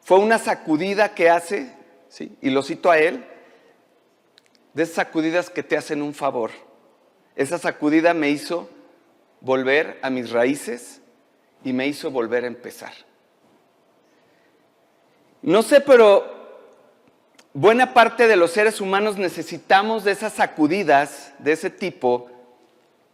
Fue 0.00 0.18
una 0.18 0.38
sacudida 0.38 1.14
que 1.14 1.30
hace, 1.30 1.72
¿sí? 2.08 2.36
y 2.40 2.50
lo 2.50 2.62
cito 2.62 2.90
a 2.90 2.98
él, 2.98 3.24
de 4.72 4.82
esas 4.82 4.96
sacudidas 4.96 5.50
que 5.50 5.62
te 5.62 5.76
hacen 5.76 6.02
un 6.02 6.14
favor. 6.14 6.50
Esa 7.34 7.58
sacudida 7.58 8.14
me 8.14 8.30
hizo 8.30 8.70
volver 9.40 9.98
a 10.02 10.10
mis 10.10 10.30
raíces 10.30 11.00
y 11.64 11.72
me 11.72 11.86
hizo 11.86 12.10
volver 12.10 12.44
a 12.44 12.48
empezar. 12.48 12.92
No 15.42 15.62
sé, 15.62 15.80
pero 15.80 16.24
buena 17.52 17.94
parte 17.94 18.26
de 18.28 18.36
los 18.36 18.50
seres 18.50 18.80
humanos 18.80 19.16
necesitamos 19.16 20.04
de 20.04 20.12
esas 20.12 20.34
sacudidas 20.34 21.32
de 21.38 21.52
ese 21.52 21.70
tipo 21.70 22.30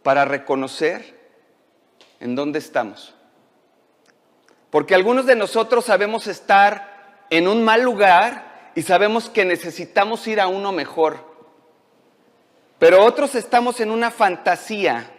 para 0.03 0.25
reconocer 0.25 1.17
en 2.19 2.35
dónde 2.35 2.59
estamos. 2.59 3.15
Porque 4.73 4.95
algunos 4.95 5.27
de 5.27 5.35
nosotros 5.35 5.85
sabemos 5.85 6.25
estar 6.25 7.25
en 7.29 7.47
un 7.47 7.63
mal 7.63 7.83
lugar 7.83 8.71
y 8.73 8.81
sabemos 8.81 9.29
que 9.29 9.45
necesitamos 9.45 10.27
ir 10.27 10.41
a 10.41 10.47
uno 10.47 10.71
mejor. 10.71 11.23
Pero 12.79 13.05
otros 13.05 13.35
estamos 13.35 13.79
en 13.81 13.91
una 13.91 14.09
fantasía. 14.09 15.11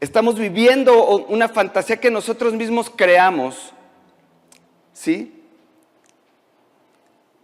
Estamos 0.00 0.38
viviendo 0.38 1.04
una 1.26 1.50
fantasía 1.50 2.00
que 2.00 2.10
nosotros 2.10 2.54
mismos 2.54 2.88
creamos. 2.88 3.74
¿Sí? 4.94 5.44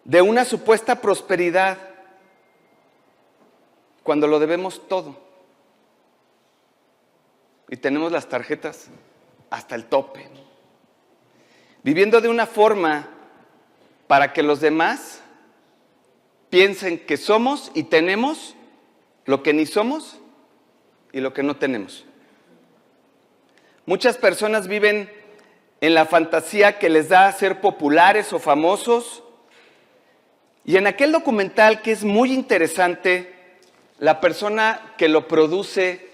De 0.05 0.23
una 0.23 0.47
supuesta 0.47 1.03
prosperidad 1.03 1.77
cuando 4.03 4.27
lo 4.27 4.39
debemos 4.39 4.89
todo. 4.89 5.15
Y 7.69 7.77
tenemos 7.77 8.11
las 8.11 8.27
tarjetas 8.31 8.89
hasta 9.51 9.75
el 9.75 9.85
tope. 9.85 10.29
Viviendo 11.83 12.21
de 12.21 12.29
una 12.29 12.47
forma 12.47 13.09
para 14.07 14.33
que 14.33 14.43
los 14.43 14.61
demás 14.61 15.21
piensen 16.49 16.99
que 16.99 17.17
somos 17.17 17.71
y 17.75 17.85
tenemos 17.85 18.57
lo 19.25 19.43
que 19.43 19.53
ni 19.53 19.67
somos 19.67 20.19
y 21.13 21.21
lo 21.21 21.33
que 21.33 21.43
no 21.43 21.57
tenemos. 21.57 22.05
Muchas 23.87 24.17
personas 24.17 24.69
viven 24.69 25.11
en 25.81 25.95
la 25.95 26.05
fantasía 26.07 26.79
que 26.79 26.91
les 26.91 27.09
da 27.09 27.33
ser 27.33 27.61
populares 27.61 28.33
o 28.33 28.39
famosos. 28.39 29.23
Y 30.65 30.77
en 30.77 30.87
aquel 30.87 31.13
documental 31.13 31.83
que 31.83 31.93
es 31.93 32.05
muy 32.05 32.33
interesante, 32.33 33.33
la 33.99 34.21
persona 34.21 34.95
que 34.99 35.09
lo 35.09 35.27
produce 35.27 36.11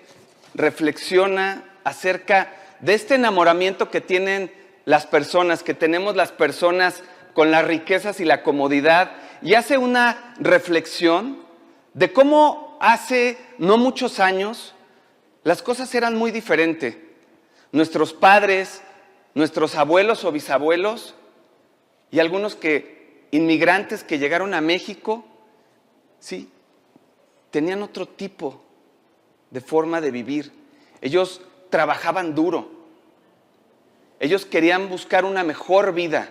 reflexiona 0.54 1.64
acerca 1.84 2.52
de 2.80 2.94
este 2.94 3.14
enamoramiento 3.14 3.90
que 3.90 4.00
tienen 4.00 4.52
las 4.84 5.06
personas, 5.06 5.62
que 5.62 5.74
tenemos 5.74 6.16
las 6.16 6.32
personas 6.32 7.02
con 7.34 7.50
las 7.50 7.64
riquezas 7.64 8.20
y 8.20 8.24
la 8.24 8.42
comodidad 8.42 9.12
y 9.42 9.54
hace 9.54 9.78
una 9.78 10.34
reflexión 10.38 11.38
de 11.94 12.12
cómo 12.12 12.78
hace 12.80 13.38
no 13.58 13.76
muchos 13.78 14.20
años 14.20 14.74
las 15.44 15.62
cosas 15.62 15.94
eran 15.94 16.16
muy 16.16 16.30
diferentes. 16.30 16.96
Nuestros 17.72 18.12
padres, 18.12 18.82
nuestros 19.34 19.74
abuelos 19.74 20.24
o 20.24 20.32
bisabuelos 20.32 21.14
y 22.10 22.20
algunos 22.20 22.56
que 22.56 23.26
inmigrantes 23.30 24.02
que 24.02 24.18
llegaron 24.18 24.54
a 24.54 24.60
México, 24.60 25.24
sí, 26.18 26.50
tenían 27.50 27.82
otro 27.82 28.06
tipo 28.06 28.62
de 29.50 29.60
forma 29.60 30.00
de 30.00 30.10
vivir. 30.10 30.52
Ellos 31.00 31.40
trabajaban 31.70 32.34
duro. 32.34 32.70
Ellos 34.18 34.46
querían 34.46 34.88
buscar 34.88 35.24
una 35.24 35.44
mejor 35.44 35.92
vida. 35.92 36.30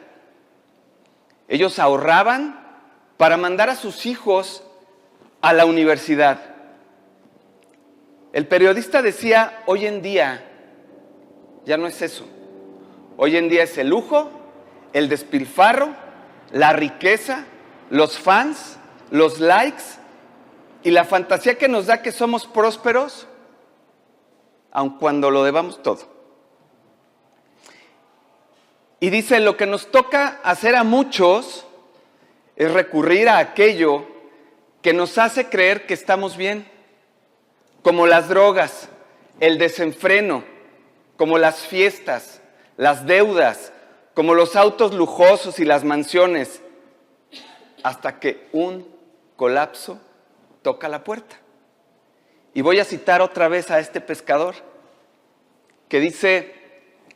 Ellos 1.48 1.78
ahorraban 1.80 2.60
para 3.18 3.38
mandar 3.38 3.70
a 3.70 3.76
sus 3.76 4.06
hijos 4.06 4.64
a 5.42 5.54
la 5.54 5.66
universidad. 5.66 6.40
El 8.34 8.48
periodista 8.48 9.02
decía, 9.02 9.64
hoy 9.66 9.86
en 9.86 10.02
día 10.02 10.44
ya 11.66 11.78
no 11.78 11.88
es 11.88 12.02
eso. 12.02 12.28
Hoy 13.18 13.38
en 13.38 13.48
día 13.48 13.64
es 13.64 13.78
el 13.78 13.90
lujo, 13.90 14.30
el 14.92 15.08
despilfarro, 15.08 15.96
la 16.52 16.74
riqueza, 16.74 17.46
los 17.90 18.18
fans, 18.18 18.78
los 19.12 19.40
likes 19.40 19.84
y 20.84 20.92
la 20.92 21.06
fantasía 21.06 21.58
que 21.58 21.68
nos 21.68 21.86
da 21.86 22.02
que 22.02 22.12
somos 22.12 22.46
prósperos, 22.46 23.28
aun 24.76 24.98
cuando 25.00 25.32
lo 25.32 25.46
debamos 25.46 25.82
todo. 25.82 26.02
Y 29.00 29.10
dice, 29.10 29.40
lo 29.40 29.56
que 29.56 29.66
nos 29.66 29.90
toca 29.90 30.42
hacer 30.44 30.76
a 30.76 30.84
muchos 30.84 31.66
es 32.58 32.74
recurrir 32.74 33.30
a 33.30 33.38
aquello 33.38 34.06
que 34.82 34.92
nos 34.92 35.18
hace 35.18 35.48
creer 35.48 35.86
que 35.86 35.94
estamos 35.94 36.36
bien, 36.36 36.70
como 37.84 38.06
las 38.06 38.28
drogas, 38.28 38.90
el 39.40 39.58
desenfreno, 39.58 40.44
como 41.16 41.38
las 41.38 41.60
fiestas, 41.60 42.42
las 42.76 43.06
deudas, 43.06 43.72
como 44.14 44.34
los 44.34 44.58
autos 44.58 44.94
lujosos 44.94 45.58
y 45.60 45.64
las 45.64 45.86
mansiones, 45.86 46.62
hasta 47.82 48.20
que 48.20 48.50
un 48.52 48.86
colapso 49.38 50.02
toca 50.62 50.90
la 50.90 51.06
puerta. 51.06 51.38
Y 52.56 52.62
voy 52.62 52.80
a 52.80 52.86
citar 52.86 53.22
otra 53.22 53.50
vez 53.50 53.70
a 53.70 53.80
este 53.80 54.00
pescador 54.00 54.56
que 55.90 56.00
dice, 56.00 56.56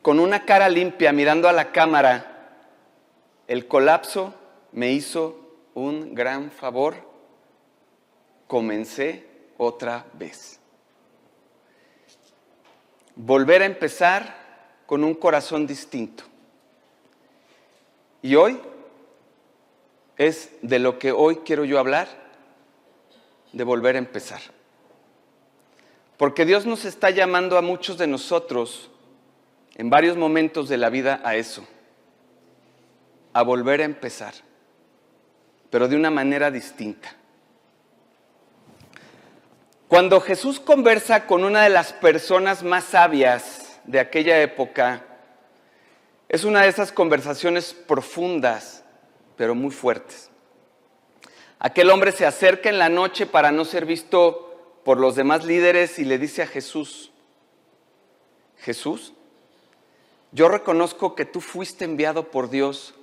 con 0.02 0.20
una 0.20 0.44
cara 0.44 0.68
limpia, 0.68 1.14
mirando 1.14 1.48
a 1.48 1.54
la 1.54 1.72
cámara, 1.72 2.58
el 3.48 3.66
colapso 3.66 4.34
me 4.74 4.92
hizo 4.92 5.40
un 5.76 6.14
gran 6.14 6.52
favor, 6.52 6.96
comencé 8.48 9.26
otra 9.58 10.06
vez. 10.12 10.60
Volver 13.16 13.62
a 13.62 13.66
empezar 13.66 14.36
con 14.86 15.06
un 15.06 15.14
corazón 15.14 15.66
distinto. 15.66 16.26
Y 18.22 18.36
hoy 18.36 18.60
es 20.18 20.50
de 20.62 20.80
lo 20.80 21.00
que 21.00 21.14
hoy 21.14 21.38
quiero 21.46 21.64
yo 21.64 21.80
hablar, 21.80 22.10
de 23.54 23.64
volver 23.64 23.96
a 23.96 24.00
empezar. 24.00 24.42
Porque 26.20 26.46
Dios 26.46 26.68
nos 26.68 26.86
está 26.86 27.10
llamando 27.10 27.58
a 27.58 27.64
muchos 27.64 27.98
de 27.98 28.06
nosotros 28.06 28.92
en 29.74 29.90
varios 29.90 30.18
momentos 30.18 30.70
de 30.70 30.78
la 30.78 30.92
vida 30.92 31.20
a 31.24 31.36
eso, 31.36 31.68
a 33.34 33.42
volver 33.42 33.82
a 33.82 33.86
empezar 33.86 34.36
pero 35.70 35.88
de 35.88 35.96
una 35.96 36.10
manera 36.10 36.52
distinta. 36.52 37.16
Cuando 39.88 40.22
Jesús 40.22 40.60
conversa 40.60 41.26
con 41.26 41.44
una 41.44 41.64
de 41.64 41.70
las 41.70 41.94
personas 41.94 42.64
más 42.64 42.84
sabias 42.84 43.80
de 43.86 44.00
aquella 44.00 44.42
época, 44.42 45.04
es 46.28 46.44
una 46.44 46.62
de 46.62 46.68
esas 46.70 46.92
conversaciones 46.92 47.74
profundas, 47.74 48.84
pero 49.36 49.56
muy 49.56 49.72
fuertes. 49.72 50.30
Aquel 51.58 51.90
hombre 51.90 52.12
se 52.12 52.26
acerca 52.26 52.70
en 52.70 52.78
la 52.78 52.90
noche 52.90 53.26
para 53.26 53.52
no 53.52 53.66
ser 53.66 53.86
visto 53.86 54.49
por 54.84 55.00
los 55.00 55.16
demás 55.16 55.46
líderes 55.46 56.00
y 56.00 56.06
le 56.06 56.18
dice 56.18 56.42
a 56.42 56.48
Jesús, 56.48 57.12
Jesús, 58.58 59.14
yo 60.32 60.48
reconozco 60.48 61.16
que 61.16 61.26
tú 61.26 61.42
fuiste 61.42 61.86
enviado 61.86 62.30
por 62.30 62.50
Dios 62.50 62.94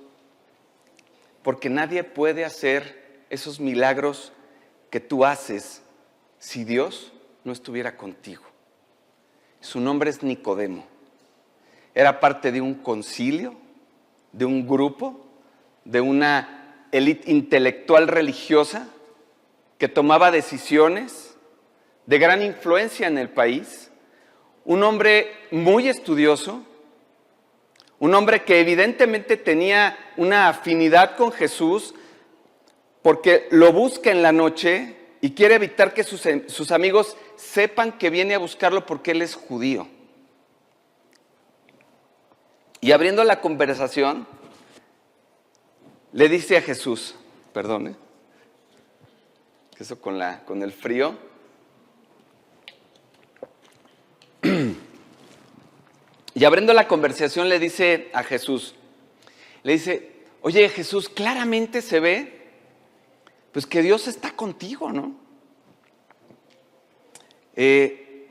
porque 1.43 1.69
nadie 1.69 2.03
puede 2.03 2.45
hacer 2.45 3.25
esos 3.29 3.59
milagros 3.59 4.31
que 4.89 4.99
tú 4.99 5.25
haces 5.25 5.81
si 6.39 6.63
Dios 6.63 7.11
no 7.43 7.51
estuviera 7.51 7.97
contigo. 7.97 8.43
Su 9.59 9.79
nombre 9.79 10.09
es 10.09 10.23
Nicodemo. 10.23 10.85
Era 11.95 12.19
parte 12.19 12.51
de 12.51 12.61
un 12.61 12.75
concilio, 12.75 13.55
de 14.31 14.45
un 14.45 14.67
grupo, 14.67 15.25
de 15.83 16.01
una 16.01 16.85
élite 16.91 17.31
intelectual 17.31 18.07
religiosa 18.07 18.87
que 19.77 19.87
tomaba 19.87 20.31
decisiones 20.31 21.26
de 22.07 22.17
gran 22.17 22.41
influencia 22.41 23.05
en 23.05 23.17
el 23.17 23.29
país, 23.29 23.91
un 24.65 24.81
hombre 24.81 25.29
muy 25.51 25.87
estudioso, 25.89 26.65
un 27.99 28.15
hombre 28.15 28.43
que 28.43 28.59
evidentemente 28.59 29.37
tenía 29.37 29.97
una 30.15 30.47
afinidad 30.47 31.17
con 31.17 31.31
Jesús 31.31 31.93
porque 33.01 33.47
lo 33.51 33.73
busca 33.73 34.09
en 34.09 34.21
la 34.21 34.31
noche 34.31 34.95
y 35.21 35.31
quiere 35.31 35.55
evitar 35.55 35.93
que 35.93 36.03
sus, 36.03 36.71
amigos 36.71 37.17
sepan 37.35 37.97
que 37.97 38.09
viene 38.09 38.35
a 38.35 38.39
buscarlo 38.39 38.85
porque 38.85 39.11
él 39.11 39.21
es 39.21 39.35
judío. 39.35 39.87
Y 42.79 42.91
abriendo 42.91 43.23
la 43.23 43.41
conversación, 43.41 44.27
le 46.13 46.29
dice 46.29 46.57
a 46.57 46.61
Jesús, 46.61 47.15
perdone, 47.51 47.95
eso 49.77 49.99
con, 49.99 50.17
la, 50.17 50.45
con 50.45 50.63
el 50.63 50.71
frío. 50.71 51.27
Y 56.33 56.45
abriendo 56.45 56.73
la 56.73 56.87
conversación 56.87 57.49
le 57.49 57.57
dice 57.57 58.11
a 58.13 58.23
Jesús, 58.23 58.75
le 59.63 59.73
dice, 59.73 60.11
oye 60.41 60.69
Jesús, 60.69 61.09
claramente 61.09 61.81
se 61.81 61.99
ve, 61.99 62.51
pues 63.51 63.65
que 63.65 63.81
Dios 63.81 64.07
está 64.07 64.31
contigo, 64.31 64.91
¿no? 64.91 65.15
Eh, 67.55 68.29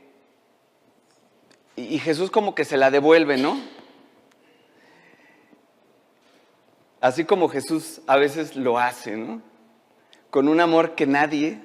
y 1.75 1.99
Jesús 1.99 2.31
como 2.31 2.55
que 2.55 2.63
se 2.63 2.77
la 2.77 2.91
devuelve, 2.91 3.35
¿no? 3.35 3.59
Así 7.01 7.25
como 7.25 7.49
Jesús 7.49 8.01
a 8.07 8.15
veces 8.15 8.55
lo 8.55 8.79
hace, 8.79 9.17
¿no? 9.17 9.41
Con 10.29 10.47
un 10.47 10.61
amor 10.61 10.95
que 10.95 11.05
nadie 11.05 11.59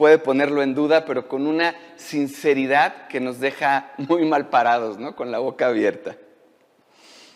puede 0.00 0.16
ponerlo 0.16 0.62
en 0.62 0.74
duda, 0.74 1.04
pero 1.04 1.28
con 1.28 1.46
una 1.46 1.76
sinceridad 1.96 3.06
que 3.08 3.20
nos 3.20 3.38
deja 3.38 3.92
muy 3.98 4.24
mal 4.24 4.48
parados, 4.48 4.96
¿no? 4.96 5.14
Con 5.14 5.30
la 5.30 5.40
boca 5.40 5.66
abierta. 5.66 6.16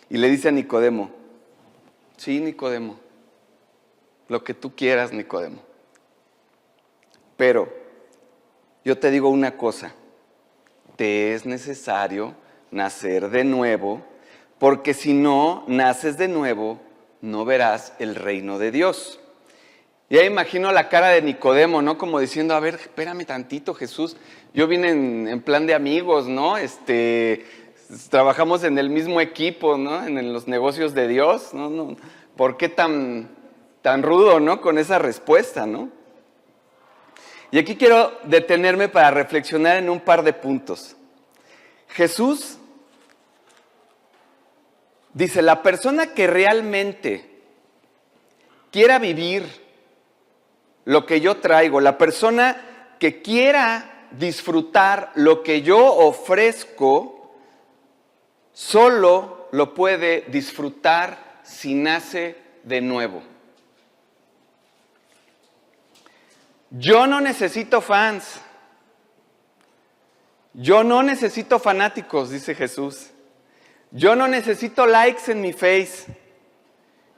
Y 0.09 0.17
le 0.17 0.27
dice 0.29 0.47
a 0.47 0.51
Nicodemo, 0.51 1.11
sí, 2.17 2.39
Nicodemo, 2.39 2.99
lo 4.29 4.43
que 4.43 4.55
tú 4.55 4.75
quieras, 4.75 5.13
Nicodemo. 5.13 5.59
Pero 7.37 7.71
yo 8.83 8.97
te 8.97 9.11
digo 9.11 9.29
una 9.29 9.57
cosa, 9.57 9.93
te 10.95 11.35
es 11.35 11.45
necesario 11.45 12.33
nacer 12.71 13.29
de 13.29 13.43
nuevo 13.43 14.01
porque 14.57 14.95
si 14.95 15.13
no 15.13 15.65
naces 15.67 16.17
de 16.17 16.29
nuevo, 16.29 16.79
no 17.21 17.45
verás 17.45 17.93
el 17.99 18.15
reino 18.15 18.57
de 18.57 18.71
Dios. 18.71 19.19
Ya 20.09 20.23
imagino 20.23 20.71
la 20.71 20.89
cara 20.89 21.09
de 21.09 21.21
Nicodemo, 21.21 21.81
¿no? 21.81 21.97
Como 21.97 22.19
diciendo, 22.19 22.53
a 22.53 22.59
ver, 22.59 22.75
espérame 22.75 23.25
tantito, 23.25 23.73
Jesús. 23.73 24.17
Yo 24.53 24.67
vine 24.67 24.89
en, 24.89 25.41
plan 25.41 25.65
de 25.65 25.73
amigos, 25.73 26.27
¿no? 26.27 26.57
Este, 26.57 27.45
trabajamos 28.09 28.63
en 28.63 28.77
el 28.77 28.89
mismo 28.89 29.19
equipo, 29.19 29.77
¿no? 29.77 30.05
En, 30.05 30.31
los 30.31 30.47
negocios 30.47 30.93
de 30.93 31.07
Dios, 31.07 31.53
¿no? 31.53 31.97
¿Por 32.37 32.57
qué 32.57 32.69
tan, 32.69 33.29
tan 33.81 34.03
rudo, 34.03 34.39
¿no? 34.39 34.61
Con 34.61 34.77
esa 34.77 34.99
respuesta, 34.99 35.65
¿no? 35.65 35.89
Y 37.51 37.57
aquí 37.57 37.75
quiero 37.75 38.11
detenerme 38.23 38.89
para 38.89 39.11
reflexionar 39.11 39.77
en 39.77 39.89
un 39.89 39.99
par 39.99 40.23
de 40.23 40.33
puntos. 40.33 40.95
Jesús 41.87 42.57
Dice, 45.15 45.41
la 45.41 45.63
persona 45.63 46.07
que 46.07 46.27
realmente 46.27 47.23
quiera 48.69 48.99
vivir 48.99 49.64
lo 50.85 51.05
que 51.05 51.19
yo 51.19 51.37
traigo, 51.37 51.81
la 51.81 51.97
persona 51.97 52.95
que 52.99 53.21
quiera 53.21 54.07
disfrutar 54.11 55.11
lo 55.15 55.43
que 55.43 55.61
yo 55.61 55.83
ofrezco, 55.83 57.33
solo 58.53 59.49
lo 59.51 59.73
puede 59.73 60.25
disfrutar 60.27 61.41
si 61.43 61.73
nace 61.73 62.37
de 62.63 62.81
nuevo. 62.81 63.21
Yo 66.71 67.07
no 67.07 67.21
necesito 67.21 67.81
fans. 67.81 68.41
Yo 70.53 70.83
no 70.83 71.03
necesito 71.03 71.59
fanáticos, 71.59 72.29
dice 72.29 72.55
Jesús. 72.55 73.11
Yo 73.91 74.15
no 74.15 74.27
necesito 74.27 74.85
likes 74.85 75.31
en 75.31 75.41
mi 75.41 75.53
face. 75.53 76.05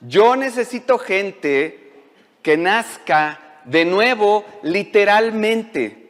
Yo 0.01 0.35
necesito 0.35 0.97
gente 0.99 1.93
que 2.41 2.57
nazca 2.57 3.46
de 3.67 3.85
nuevo 3.85 4.45
literalmente. 4.63 6.07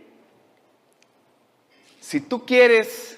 Si 2.00 2.22
tú 2.22 2.46
quieres 2.46 3.18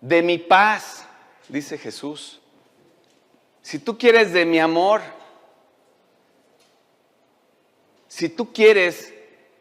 de 0.00 0.22
mi 0.22 0.38
paz, 0.38 1.06
dice 1.48 1.78
Jesús, 1.78 2.40
si 3.62 3.78
tú 3.78 3.96
quieres 3.96 4.32
de 4.32 4.44
mi 4.44 4.58
amor, 4.58 5.02
si 8.08 8.28
tú 8.28 8.52
quieres 8.52 9.14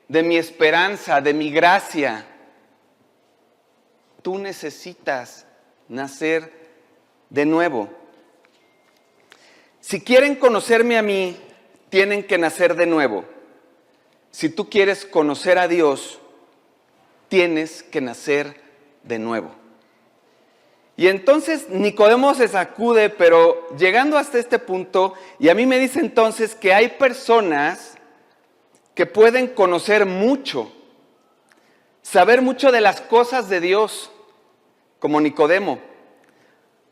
de 0.07 0.23
mi 0.23 0.37
esperanza, 0.37 1.21
de 1.21 1.33
mi 1.33 1.51
gracia, 1.51 2.25
tú 4.23 4.39
necesitas 4.39 5.45
nacer 5.87 6.51
de 7.29 7.45
nuevo. 7.45 7.89
Si 9.81 10.01
quieren 10.01 10.35
conocerme 10.35 10.97
a 10.97 11.01
mí, 11.01 11.37
tienen 11.89 12.23
que 12.23 12.37
nacer 12.37 12.75
de 12.75 12.85
nuevo. 12.85 13.38
Si 14.31 14.49
tú 14.49 14.69
quieres 14.69 15.05
conocer 15.05 15.57
a 15.57 15.67
Dios, 15.67 16.19
tienes 17.29 17.83
que 17.83 18.01
nacer 18.01 18.61
de 19.03 19.19
nuevo. 19.19 19.51
Y 20.97 21.07
entonces 21.07 21.69
Nicodemo 21.69 22.33
se 22.33 22.49
sacude, 22.49 23.09
pero 23.09 23.69
llegando 23.77 24.17
hasta 24.17 24.37
este 24.37 24.59
punto, 24.59 25.13
y 25.39 25.47
a 25.47 25.55
mí 25.55 25.65
me 25.65 25.79
dice 25.79 26.01
entonces 26.01 26.55
que 26.55 26.73
hay 26.73 26.89
personas 26.89 27.97
que 28.93 29.05
pueden 29.05 29.47
conocer 29.47 30.05
mucho, 30.05 30.69
saber 32.01 32.41
mucho 32.41 32.73
de 32.73 32.81
las 32.81 32.99
cosas 32.99 33.47
de 33.47 33.61
Dios, 33.61 34.11
como 34.99 35.21
Nicodemo. 35.21 35.79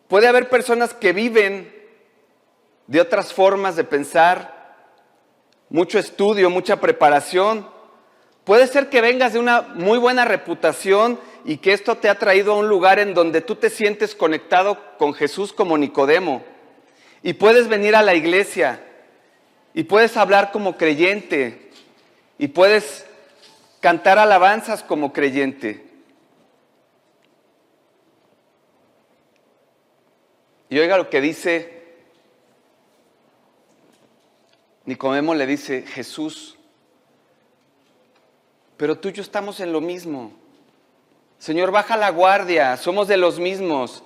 Puede 0.07 0.27
haber 0.29 0.47
personas 0.47 0.93
que 0.93 1.11
viven 1.11 1.75
de 2.87 3.01
otras 3.01 3.33
formas 3.33 3.75
de 3.75 3.83
pensar, 3.83 4.56
mucho 5.69 5.99
estudio, 5.99 6.49
mucha 6.49 6.79
preparación. 6.79 7.67
Puede 8.43 8.67
ser 8.67 8.89
que 8.89 9.01
vengas 9.01 9.33
de 9.33 9.39
una 9.39 9.61
muy 9.61 9.97
buena 9.97 10.25
reputación 10.25 11.19
y 11.43 11.57
que 11.57 11.73
esto 11.73 11.97
te 11.97 12.09
ha 12.09 12.19
traído 12.19 12.53
a 12.53 12.57
un 12.57 12.69
lugar 12.69 12.99
en 12.99 13.13
donde 13.13 13.41
tú 13.41 13.55
te 13.55 13.69
sientes 13.69 14.15
conectado 14.15 14.77
con 14.97 15.13
Jesús 15.13 15.53
como 15.53 15.77
Nicodemo. 15.77 16.43
Y 17.23 17.33
puedes 17.33 17.67
venir 17.67 17.95
a 17.95 18.01
la 18.01 18.15
iglesia 18.15 18.83
y 19.73 19.83
puedes 19.83 20.15
hablar 20.17 20.51
como 20.51 20.77
creyente 20.77 21.71
y 22.37 22.47
puedes 22.47 23.05
cantar 23.79 24.19
alabanzas 24.19 24.83
como 24.83 25.13
creyente. 25.13 25.85
Y 30.69 30.79
oiga 30.79 30.97
lo 30.97 31.09
que 31.09 31.21
dice, 31.21 31.76
Nicodemo 34.87 35.35
le 35.35 35.45
dice, 35.45 35.83
Jesús, 35.85 36.57
pero 38.77 38.97
tú 38.97 39.09
y 39.09 39.11
yo 39.11 39.21
estamos 39.21 39.59
en 39.59 39.73
lo 39.73 39.81
mismo. 39.81 40.31
Señor, 41.37 41.71
baja 41.71 41.97
la 41.97 42.09
guardia, 42.09 42.77
somos 42.77 43.09
de 43.09 43.17
los 43.17 43.37
mismos. 43.37 44.01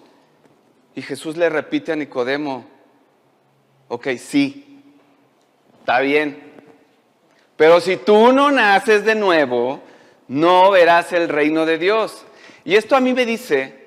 Y 0.96 1.04
Jesús 1.04 1.38
le 1.38 1.50
repite 1.50 1.92
a 1.92 1.96
Nicodemo, 1.96 2.66
ok, 3.90 4.08
sí, 4.18 4.84
está 5.80 6.00
bien, 6.00 6.52
pero 7.56 7.80
si 7.80 7.98
tú 7.98 8.34
no 8.34 8.52
naces 8.52 9.06
de 9.06 9.14
nuevo, 9.14 9.84
no 10.28 10.72
verás 10.72 11.14
el 11.14 11.30
reino 11.30 11.68
de 11.68 11.78
Dios. 11.78 12.26
Y 12.66 12.76
esto 12.76 12.96
a 12.96 13.00
mí 13.02 13.14
me 13.14 13.28
dice 13.28 13.82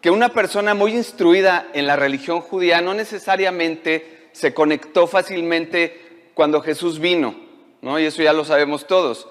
que 0.00 0.10
una 0.10 0.30
persona 0.30 0.72
muy 0.72 0.94
instruida 0.94 1.68
en 1.74 1.86
la 1.86 1.96
religión 1.96 2.40
judía 2.40 2.80
no 2.80 2.94
necesariamente 2.94 4.30
se 4.32 4.54
conectó 4.54 5.06
fácilmente 5.06 6.07
cuando 6.38 6.62
Jesús 6.62 7.00
vino, 7.00 7.34
¿no? 7.82 7.98
Y 7.98 8.04
eso 8.04 8.22
ya 8.22 8.32
lo 8.32 8.44
sabemos 8.44 8.86
todos. 8.86 9.26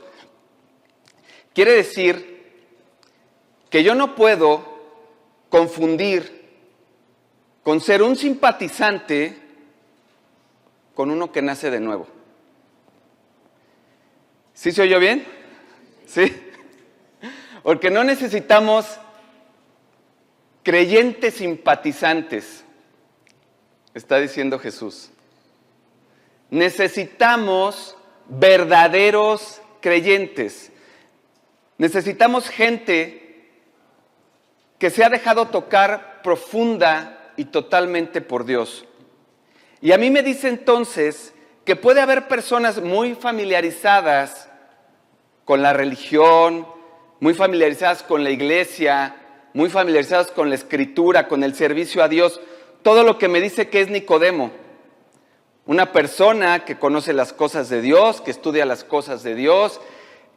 Quiere 1.53 1.71
decir 1.71 2.67
que 3.69 3.81
yo 3.81 3.95
no 3.95 4.13
puedo 4.13 4.61
confundir 5.47 6.49
con 7.63 7.79
ser 7.79 8.03
un 8.03 8.17
simpatizante 8.17 9.37
con 10.95 11.09
uno 11.09 11.31
que 11.31 11.41
nace 11.41 11.71
de 11.71 11.79
nuevo. 11.79 12.09
¿Sí 14.53 14.73
se 14.73 14.81
oyó 14.81 14.99
bien? 14.99 15.25
¿Sí? 16.07 16.23
Porque 17.63 17.89
no 17.89 18.03
necesitamos 18.03 18.99
creyentes 20.61 21.35
simpatizantes, 21.35 22.65
está 23.93 24.19
diciendo 24.19 24.59
Jesús. 24.59 25.11
Necesitamos 26.49 27.97
verdaderos 28.29 29.61
creyentes. 29.81 30.71
Necesitamos 31.77 32.49
gente 32.49 33.51
que 34.79 34.89
se 34.89 35.03
ha 35.03 35.09
dejado 35.09 35.47
tocar 35.47 36.21
profunda 36.21 37.31
y 37.35 37.45
totalmente 37.45 38.21
por 38.21 38.45
Dios. 38.45 38.85
Y 39.81 39.91
a 39.91 39.97
mí 39.97 40.09
me 40.09 40.23
dice 40.23 40.49
entonces 40.49 41.33
que 41.65 41.75
puede 41.75 42.01
haber 42.01 42.27
personas 42.27 42.81
muy 42.81 43.15
familiarizadas 43.15 44.49
con 45.45 45.61
la 45.61 45.73
religión, 45.73 46.67
muy 47.19 47.33
familiarizadas 47.33 48.03
con 48.03 48.23
la 48.23 48.29
iglesia, 48.29 49.15
muy 49.53 49.69
familiarizadas 49.69 50.31
con 50.31 50.49
la 50.49 50.55
escritura, 50.55 51.27
con 51.27 51.43
el 51.43 51.55
servicio 51.55 52.03
a 52.03 52.07
Dios, 52.07 52.39
todo 52.83 53.03
lo 53.03 53.17
que 53.17 53.27
me 53.27 53.41
dice 53.41 53.69
que 53.69 53.81
es 53.81 53.89
Nicodemo. 53.89 54.51
Una 55.67 55.91
persona 55.91 56.63
que 56.63 56.79
conoce 56.79 57.11
las 57.11 57.33
cosas 57.33 57.67
de 57.67 57.81
Dios, 57.81 58.21
que 58.21 58.31
estudia 58.31 58.65
las 58.65 58.85
cosas 58.85 59.21
de 59.21 59.35
Dios, 59.35 59.81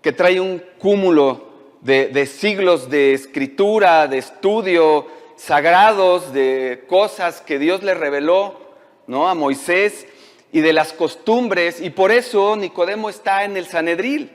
que 0.02 0.10
trae 0.10 0.40
un 0.40 0.60
cúmulo 0.80 1.50
de, 1.82 2.26
siglos 2.26 2.90
de 2.90 3.14
escritura, 3.14 4.08
de 4.08 4.18
estudio, 4.18 5.06
sagrados, 5.36 6.32
de 6.32 6.84
cosas 6.88 7.42
que 7.42 7.60
Dios 7.60 7.84
le 7.84 7.94
reveló 7.94 8.58
¿no? 9.06 9.28
a 9.28 9.36
Moisés 9.36 10.08
y 10.50 10.62
de 10.62 10.72
las 10.72 10.92
costumbres. 10.92 11.80
Y 11.80 11.90
por 11.90 12.10
eso 12.10 12.56
Nicodemo 12.56 13.08
está 13.08 13.44
en 13.44 13.56
el 13.56 13.66
Sanedril. 13.66 14.32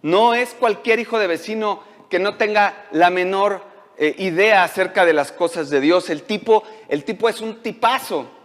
No 0.00 0.32
es 0.32 0.54
cualquier 0.54 0.98
hijo 0.98 1.18
de 1.18 1.26
vecino 1.26 1.82
que 2.08 2.18
no 2.18 2.38
tenga 2.38 2.86
la 2.92 3.10
menor 3.10 3.60
eh, 3.98 4.14
idea 4.16 4.64
acerca 4.64 5.04
de 5.04 5.12
las 5.12 5.30
cosas 5.30 5.68
de 5.68 5.82
Dios. 5.82 6.08
El 6.08 6.22
tipo, 6.22 6.62
el 6.88 7.04
tipo 7.04 7.28
es 7.28 7.42
un 7.42 7.62
tipazo. 7.62 8.40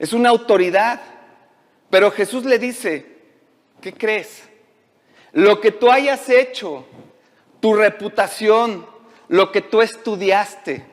Es 0.00 0.12
una 0.12 0.30
autoridad. 0.30 1.00
Pero 1.90 2.10
Jesús 2.10 2.44
le 2.44 2.58
dice, 2.58 3.06
¿qué 3.80 3.92
crees? 3.92 4.42
Lo 5.32 5.60
que 5.60 5.70
tú 5.70 5.90
hayas 5.90 6.28
hecho, 6.28 6.86
tu 7.60 7.74
reputación, 7.74 8.86
lo 9.28 9.52
que 9.52 9.60
tú 9.60 9.80
estudiaste, 9.82 10.84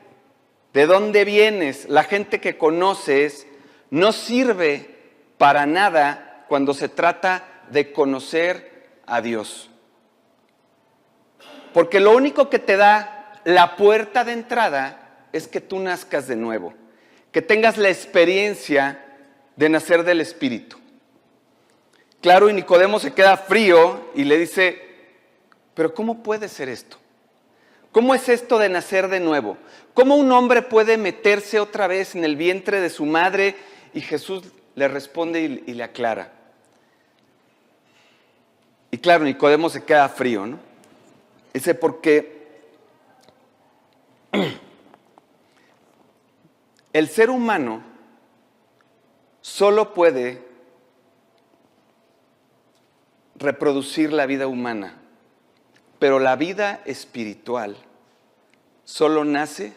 de 0.72 0.86
dónde 0.86 1.24
vienes, 1.24 1.88
la 1.88 2.04
gente 2.04 2.40
que 2.40 2.58
conoces, 2.58 3.46
no 3.90 4.12
sirve 4.12 4.96
para 5.38 5.66
nada 5.66 6.44
cuando 6.48 6.74
se 6.74 6.88
trata 6.88 7.44
de 7.70 7.92
conocer 7.92 9.00
a 9.06 9.20
Dios. 9.20 9.70
Porque 11.72 12.00
lo 12.00 12.12
único 12.12 12.50
que 12.50 12.58
te 12.58 12.76
da 12.76 13.40
la 13.44 13.76
puerta 13.76 14.24
de 14.24 14.32
entrada 14.32 15.26
es 15.32 15.48
que 15.48 15.60
tú 15.60 15.78
nazcas 15.78 16.26
de 16.26 16.36
nuevo, 16.36 16.74
que 17.32 17.42
tengas 17.42 17.76
la 17.76 17.88
experiencia 17.88 19.04
de 19.56 19.68
nacer 19.68 20.04
del 20.04 20.20
Espíritu. 20.20 20.78
Claro, 22.20 22.50
y 22.50 22.52
Nicodemo 22.52 22.98
se 22.98 23.12
queda 23.12 23.36
frío 23.36 24.10
y 24.14 24.24
le 24.24 24.38
dice, 24.38 24.82
pero 25.74 25.94
¿cómo 25.94 26.22
puede 26.22 26.48
ser 26.48 26.68
esto? 26.68 26.96
¿Cómo 27.92 28.14
es 28.14 28.28
esto 28.28 28.58
de 28.58 28.68
nacer 28.68 29.08
de 29.08 29.20
nuevo? 29.20 29.56
¿Cómo 29.94 30.16
un 30.16 30.30
hombre 30.32 30.62
puede 30.62 30.96
meterse 30.96 31.60
otra 31.60 31.86
vez 31.86 32.14
en 32.14 32.24
el 32.24 32.36
vientre 32.36 32.80
de 32.80 32.90
su 32.90 33.06
madre? 33.06 33.56
Y 33.94 34.00
Jesús 34.00 34.44
le 34.74 34.88
responde 34.88 35.40
y, 35.40 35.74
le 35.74 35.82
aclara. 35.82 36.32
Y 38.90 38.98
claro, 38.98 39.24
Nicodemo 39.24 39.68
se 39.68 39.84
queda 39.84 40.08
frío, 40.08 40.46
¿no? 40.46 40.58
Dice, 41.52 41.74
porque 41.74 42.38
el 46.92 47.08
ser 47.08 47.30
humano 47.30 47.82
solo 49.40 49.94
puede 49.94 50.42
reproducir 53.36 54.12
la 54.12 54.26
vida 54.26 54.46
humana, 54.46 54.98
pero 55.98 56.18
la 56.18 56.36
vida 56.36 56.82
espiritual 56.84 57.76
solo 58.84 59.24
nace 59.24 59.72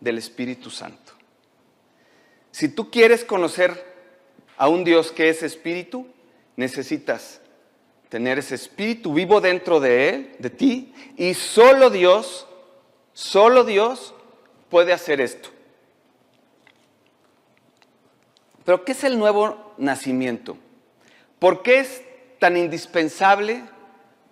del 0.00 0.18
Espíritu 0.18 0.70
Santo. 0.70 1.12
Si 2.50 2.68
tú 2.68 2.90
quieres 2.90 3.24
conocer 3.24 3.94
a 4.56 4.68
un 4.68 4.84
Dios 4.84 5.10
que 5.10 5.28
es 5.28 5.42
espíritu, 5.42 6.06
necesitas 6.56 7.40
tener 8.08 8.38
ese 8.38 8.54
espíritu 8.54 9.12
vivo 9.12 9.40
dentro 9.40 9.80
de 9.80 10.08
él, 10.08 10.36
de 10.38 10.50
ti, 10.50 10.94
y 11.16 11.34
solo 11.34 11.90
Dios, 11.90 12.46
solo 13.12 13.64
Dios 13.64 14.14
puede 14.70 14.92
hacer 14.92 15.20
esto. 15.20 15.53
Pero 18.64 18.84
¿qué 18.84 18.92
es 18.92 19.04
el 19.04 19.18
nuevo 19.18 19.74
nacimiento? 19.76 20.56
¿Por 21.38 21.62
qué 21.62 21.80
es 21.80 22.02
tan 22.38 22.56
indispensable 22.56 23.64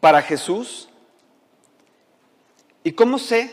para 0.01 0.23
Jesús? 0.23 0.89
¿Y 2.85 2.93
cómo 2.93 3.19
sé 3.19 3.53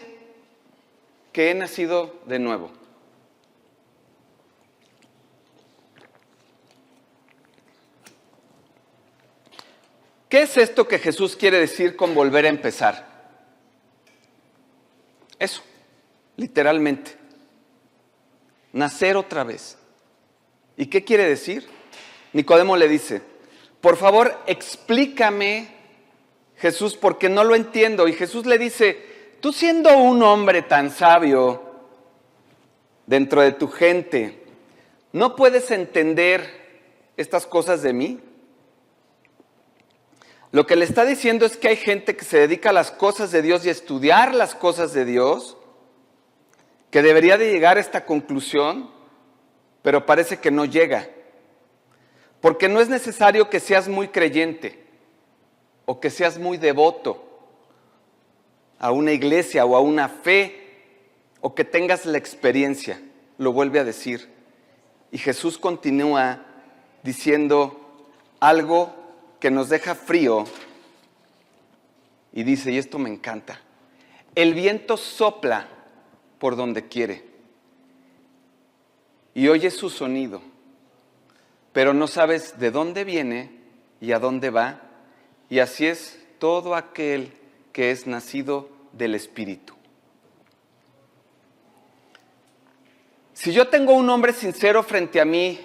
que 1.33 1.51
he 1.51 1.53
nacido 1.53 2.15
de 2.25 2.39
nuevo? 2.39 2.71
¿Qué 10.29 10.43
es 10.43 10.57
esto 10.57 10.87
que 10.87 10.99
Jesús 10.99 11.35
quiere 11.35 11.59
decir 11.59 11.95
con 11.95 12.13
volver 12.13 12.45
a 12.45 12.49
empezar? 12.49 13.09
Eso, 15.39 15.63
literalmente. 16.37 17.17
Nacer 18.71 19.17
otra 19.17 19.43
vez. 19.43 19.78
¿Y 20.79 20.85
qué 20.85 21.03
quiere 21.03 21.27
decir? 21.27 21.67
Nicodemo 22.31 22.77
le 22.77 22.87
dice, 22.87 23.21
por 23.81 23.97
favor, 23.97 24.39
explícame, 24.47 25.67
Jesús, 26.55 26.95
porque 26.95 27.27
no 27.27 27.43
lo 27.43 27.53
entiendo. 27.53 28.07
Y 28.07 28.13
Jesús 28.13 28.45
le 28.45 28.57
dice, 28.57 28.97
tú 29.41 29.51
siendo 29.51 29.97
un 29.97 30.23
hombre 30.23 30.61
tan 30.61 30.89
sabio 30.89 31.61
dentro 33.07 33.41
de 33.41 33.51
tu 33.51 33.67
gente, 33.67 34.41
¿no 35.11 35.35
puedes 35.35 35.69
entender 35.69 36.49
estas 37.17 37.45
cosas 37.45 37.81
de 37.81 37.91
mí? 37.91 38.21
Lo 40.53 40.65
que 40.65 40.77
le 40.77 40.85
está 40.85 41.03
diciendo 41.03 41.45
es 41.45 41.57
que 41.57 41.67
hay 41.67 41.75
gente 41.75 42.15
que 42.15 42.23
se 42.23 42.37
dedica 42.37 42.69
a 42.69 42.73
las 42.73 42.89
cosas 42.89 43.31
de 43.31 43.41
Dios 43.41 43.65
y 43.65 43.67
a 43.67 43.73
estudiar 43.73 44.33
las 44.33 44.55
cosas 44.55 44.93
de 44.93 45.03
Dios, 45.03 45.57
que 46.89 47.01
debería 47.01 47.37
de 47.37 47.51
llegar 47.51 47.75
a 47.75 47.81
esta 47.81 48.05
conclusión, 48.05 48.97
pero 49.89 50.05
parece 50.05 50.37
que 50.37 50.51
no 50.51 50.65
llega. 50.65 51.09
Porque 52.41 52.69
no 52.69 52.79
es 52.79 52.89
necesario 52.89 53.49
que 53.49 53.59
seas 53.59 53.87
muy 53.87 54.09
creyente 54.09 54.85
o 55.87 55.99
que 55.99 56.11
seas 56.11 56.37
muy 56.37 56.59
devoto 56.59 57.27
a 58.77 58.91
una 58.91 59.13
iglesia 59.13 59.65
o 59.65 59.75
a 59.75 59.79
una 59.79 60.07
fe 60.07 61.09
o 61.41 61.55
que 61.55 61.65
tengas 61.65 62.05
la 62.05 62.19
experiencia, 62.19 63.01
lo 63.39 63.51
vuelve 63.51 63.79
a 63.79 63.83
decir. 63.83 64.29
Y 65.11 65.17
Jesús 65.17 65.57
continúa 65.57 66.45
diciendo 67.01 68.05
algo 68.39 68.93
que 69.39 69.49
nos 69.49 69.69
deja 69.69 69.95
frío 69.95 70.45
y 72.31 72.43
dice, 72.43 72.71
y 72.71 72.77
esto 72.77 72.99
me 72.99 73.09
encanta, 73.09 73.59
el 74.35 74.53
viento 74.53 74.97
sopla 74.97 75.67
por 76.37 76.55
donde 76.55 76.87
quiere 76.87 77.28
y 79.39 79.47
oye 79.47 79.71
su 79.71 79.89
sonido 79.89 80.41
pero 81.71 81.93
no 81.93 82.07
sabes 82.07 82.59
de 82.59 82.71
dónde 82.71 83.05
viene 83.05 83.51
y 84.01 84.11
a 84.11 84.19
dónde 84.19 84.49
va, 84.49 84.81
y 85.49 85.59
así 85.59 85.87
es 85.87 86.19
todo 86.39 86.75
aquel 86.75 87.31
que 87.71 87.91
es 87.91 88.07
nacido 88.07 88.69
del 88.91 89.15
Espíritu. 89.15 89.75
Si 93.33 93.53
yo 93.53 93.69
tengo 93.69 93.93
un 93.93 94.09
hombre 94.09 94.33
sincero 94.33 94.83
frente 94.83 95.21
a 95.21 95.25
mí 95.25 95.59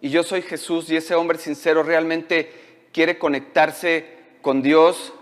y 0.00 0.08
yo 0.08 0.22
soy 0.22 0.40
Jesús 0.40 0.88
y 0.88 0.96
ese 0.96 1.14
hombre 1.14 1.38
sincero 1.38 1.82
realmente 1.82 2.88
quiere 2.92 3.18
conectarse 3.18 4.06
con 4.40 4.62
Dios, 4.62 5.12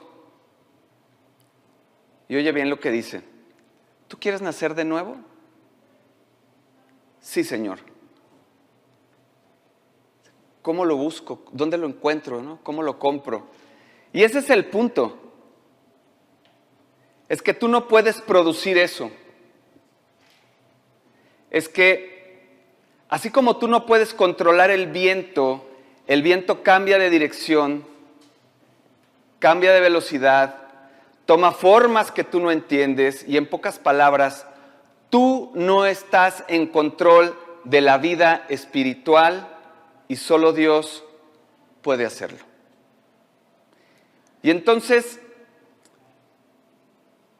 y 2.28 2.36
oye 2.36 2.52
bien 2.52 2.70
lo 2.70 2.78
que 2.78 2.92
dice, 2.92 3.22
¿tú 4.06 4.16
quieres 4.20 4.42
nacer 4.42 4.74
de 4.74 4.84
nuevo? 4.84 5.16
Sí, 7.20 7.44
Señor. 7.44 7.78
¿Cómo 10.62 10.84
lo 10.84 10.96
busco? 10.96 11.42
¿Dónde 11.52 11.78
lo 11.78 11.86
encuentro? 11.86 12.58
¿Cómo 12.62 12.82
lo 12.82 12.98
compro? 12.98 13.46
Y 14.12 14.24
ese 14.24 14.40
es 14.40 14.50
el 14.50 14.66
punto. 14.66 15.18
Es 17.28 17.42
que 17.42 17.54
tú 17.54 17.68
no 17.68 17.88
puedes 17.88 18.20
producir 18.20 18.76
eso. 18.76 19.10
Es 21.50 21.68
que 21.68 22.48
así 23.08 23.30
como 23.30 23.56
tú 23.56 23.68
no 23.68 23.86
puedes 23.86 24.14
controlar 24.14 24.70
el 24.70 24.88
viento, 24.88 25.66
el 26.06 26.22
viento 26.22 26.62
cambia 26.62 26.98
de 26.98 27.10
dirección, 27.10 27.84
cambia 29.38 29.72
de 29.72 29.80
velocidad, 29.80 30.56
toma 31.26 31.52
formas 31.52 32.10
que 32.10 32.24
tú 32.24 32.40
no 32.40 32.50
entiendes 32.50 33.24
y 33.26 33.36
en 33.36 33.46
pocas 33.46 33.78
palabras, 33.78 34.46
tú 35.10 35.52
no 35.54 35.86
estás 35.86 36.44
en 36.48 36.66
control 36.66 37.36
de 37.64 37.80
la 37.80 37.98
vida 37.98 38.46
espiritual 38.48 39.48
y 40.08 40.16
solo 40.16 40.52
Dios 40.52 41.04
puede 41.82 42.06
hacerlo. 42.06 42.38
Y 44.42 44.50
entonces, 44.50 45.20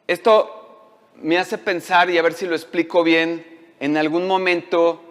esto 0.07 0.99
me 1.15 1.37
hace 1.37 1.57
pensar, 1.57 2.09
y 2.09 2.17
a 2.17 2.21
ver 2.21 2.33
si 2.33 2.45
lo 2.45 2.55
explico 2.55 3.03
bien, 3.03 3.45
en 3.79 3.97
algún 3.97 4.27
momento 4.27 5.01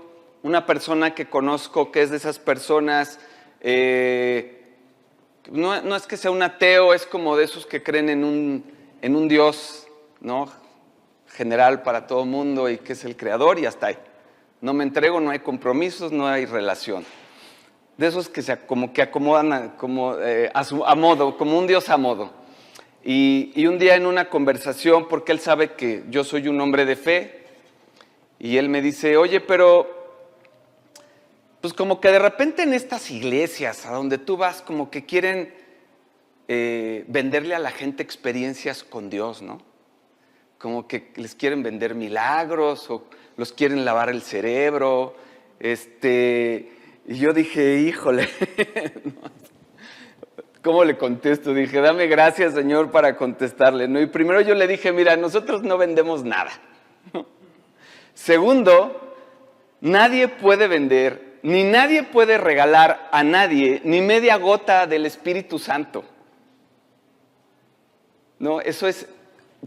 una 0.42 0.64
persona 0.66 1.14
que 1.14 1.26
conozco 1.26 1.90
que 1.90 2.02
es 2.02 2.10
de 2.10 2.16
esas 2.16 2.38
personas, 2.38 3.18
eh, 3.60 4.76
no, 5.50 5.82
no, 5.82 5.96
es 5.96 6.06
que 6.06 6.16
sea 6.16 6.30
un 6.30 6.42
ateo, 6.42 6.94
es 6.94 7.06
como 7.06 7.36
de 7.36 7.44
esos 7.44 7.66
que 7.66 7.82
creen 7.82 8.08
en 8.08 8.24
un, 8.24 8.64
en 9.02 9.16
un 9.16 9.28
Dios 9.28 9.88
¿no? 10.20 10.52
General 11.40 11.80
para 11.80 12.06
todo 12.06 12.26
mundo 12.26 12.68
y 12.68 12.76
que 12.76 12.92
es 12.92 13.02
el 13.06 13.16
creador 13.16 13.58
y 13.58 13.64
hasta 13.64 13.86
ahí. 13.86 13.96
No 14.60 14.74
me 14.74 14.84
entrego, 14.84 15.20
no 15.20 15.30
hay 15.30 15.38
compromisos, 15.38 16.12
no 16.12 16.26
hay 16.26 16.44
relación. 16.44 17.02
De 17.96 18.08
esos 18.08 18.28
que 18.28 18.42
se 18.42 18.58
como 18.58 18.92
que 18.92 19.00
acomodan 19.00 19.50
a, 19.54 19.76
como, 19.78 20.18
eh, 20.18 20.50
a, 20.52 20.94
modo, 20.94 21.38
como 21.38 21.58
un 21.58 21.66
Dios 21.66 21.88
a 21.88 21.96
modo. 21.96 22.30
Y, 23.02 23.52
y 23.54 23.66
un 23.68 23.78
día 23.78 23.96
en 23.96 24.04
una 24.04 24.28
conversación, 24.28 25.08
porque 25.08 25.32
él 25.32 25.40
sabe 25.40 25.72
que 25.72 26.04
yo 26.10 26.24
soy 26.24 26.46
un 26.46 26.60
hombre 26.60 26.84
de 26.84 26.96
fe, 26.96 27.46
y 28.38 28.58
él 28.58 28.68
me 28.68 28.82
dice, 28.82 29.16
oye, 29.16 29.40
pero 29.40 29.88
pues 31.62 31.72
como 31.72 32.02
que 32.02 32.08
de 32.08 32.18
repente 32.18 32.64
en 32.64 32.74
estas 32.74 33.10
iglesias 33.10 33.86
a 33.86 33.92
donde 33.92 34.18
tú 34.18 34.36
vas, 34.36 34.60
como 34.60 34.90
que 34.90 35.06
quieren 35.06 35.54
eh, 36.48 37.06
venderle 37.08 37.54
a 37.54 37.58
la 37.58 37.70
gente 37.70 38.02
experiencias 38.02 38.84
con 38.84 39.08
Dios, 39.08 39.40
¿no? 39.40 39.69
Como 40.60 40.86
que 40.86 41.10
les 41.16 41.34
quieren 41.34 41.62
vender 41.62 41.94
milagros 41.94 42.90
o 42.90 43.06
los 43.36 43.52
quieren 43.52 43.84
lavar 43.84 44.10
el 44.10 44.20
cerebro. 44.20 45.16
Este, 45.58 46.70
y 47.06 47.18
yo 47.18 47.32
dije, 47.32 47.78
híjole, 47.78 48.28
¿cómo 50.62 50.84
le 50.84 50.98
contesto? 50.98 51.54
Dije, 51.54 51.80
dame 51.80 52.06
gracias, 52.08 52.52
Señor, 52.52 52.90
para 52.90 53.16
contestarle. 53.16 53.88
¿no? 53.88 54.00
Y 54.02 54.06
primero 54.06 54.42
yo 54.42 54.54
le 54.54 54.66
dije, 54.66 54.92
mira, 54.92 55.16
nosotros 55.16 55.62
no 55.62 55.78
vendemos 55.78 56.24
nada. 56.24 56.50
Segundo, 58.14 59.16
nadie 59.80 60.28
puede 60.28 60.68
vender 60.68 61.30
ni 61.42 61.64
nadie 61.64 62.02
puede 62.02 62.36
regalar 62.36 63.08
a 63.12 63.24
nadie 63.24 63.80
ni 63.84 64.02
media 64.02 64.36
gota 64.36 64.86
del 64.86 65.06
Espíritu 65.06 65.58
Santo. 65.58 66.04
No, 68.38 68.60
eso 68.60 68.86
es 68.86 69.08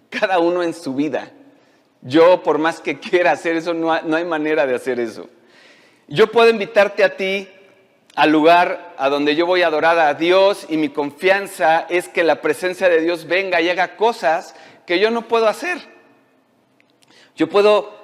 cada 0.09 0.39
uno 0.39 0.63
en 0.63 0.73
su 0.73 0.93
vida. 0.93 1.31
Yo, 2.01 2.43
por 2.43 2.57
más 2.57 2.79
que 2.79 2.99
quiera 2.99 3.31
hacer 3.31 3.55
eso, 3.55 3.73
no, 3.73 3.91
hay 3.91 4.25
manera 4.25 4.65
de 4.67 4.75
hacer 4.75 4.99
eso. 4.99 5.29
Yo 6.07 6.31
puedo 6.31 6.49
invitarte 6.49 7.03
a 7.03 7.15
ti 7.15 7.47
al 8.15 8.29
lugar 8.29 8.93
a 8.97 9.09
donde 9.09 9.35
yo 9.35 9.45
voy 9.45 9.61
a 9.63 9.67
adorar 9.67 9.97
a 9.97 10.13
Dios 10.13 10.67
y 10.69 10.77
mi 10.77 10.89
confianza 10.89 11.87
es 11.89 12.09
que 12.09 12.23
la 12.23 12.41
presencia 12.41 12.89
de 12.89 13.01
Dios 13.01 13.25
venga 13.25 13.61
y 13.61 13.69
haga 13.69 13.95
cosas 13.95 14.53
que 14.85 14.99
yo 14.99 15.11
no 15.11 15.27
puedo 15.27 15.47
hacer. 15.47 15.79
Yo 17.35 17.49
puedo 17.49 18.03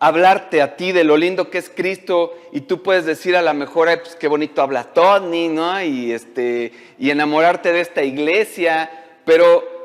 hablarte 0.00 0.60
a 0.60 0.76
ti 0.76 0.92
de 0.92 1.04
lo 1.04 1.16
lindo 1.16 1.48
que 1.48 1.58
es 1.58 1.70
Cristo 1.70 2.36
y 2.52 2.62
tú 2.62 2.82
puedes 2.82 3.04
decir 3.04 3.36
a 3.36 3.42
lo 3.42 3.54
mejor, 3.54 3.88
pues 4.00 4.16
qué 4.16 4.28
bonito 4.28 4.62
habla 4.62 4.92
Tony, 4.92 5.48
¿no? 5.48 5.80
Y, 5.80 6.12
este, 6.12 6.72
y 6.98 7.10
enamorarte 7.10 7.72
de 7.72 7.80
esta 7.80 8.02
iglesia, 8.02 8.90
pero 9.24 9.77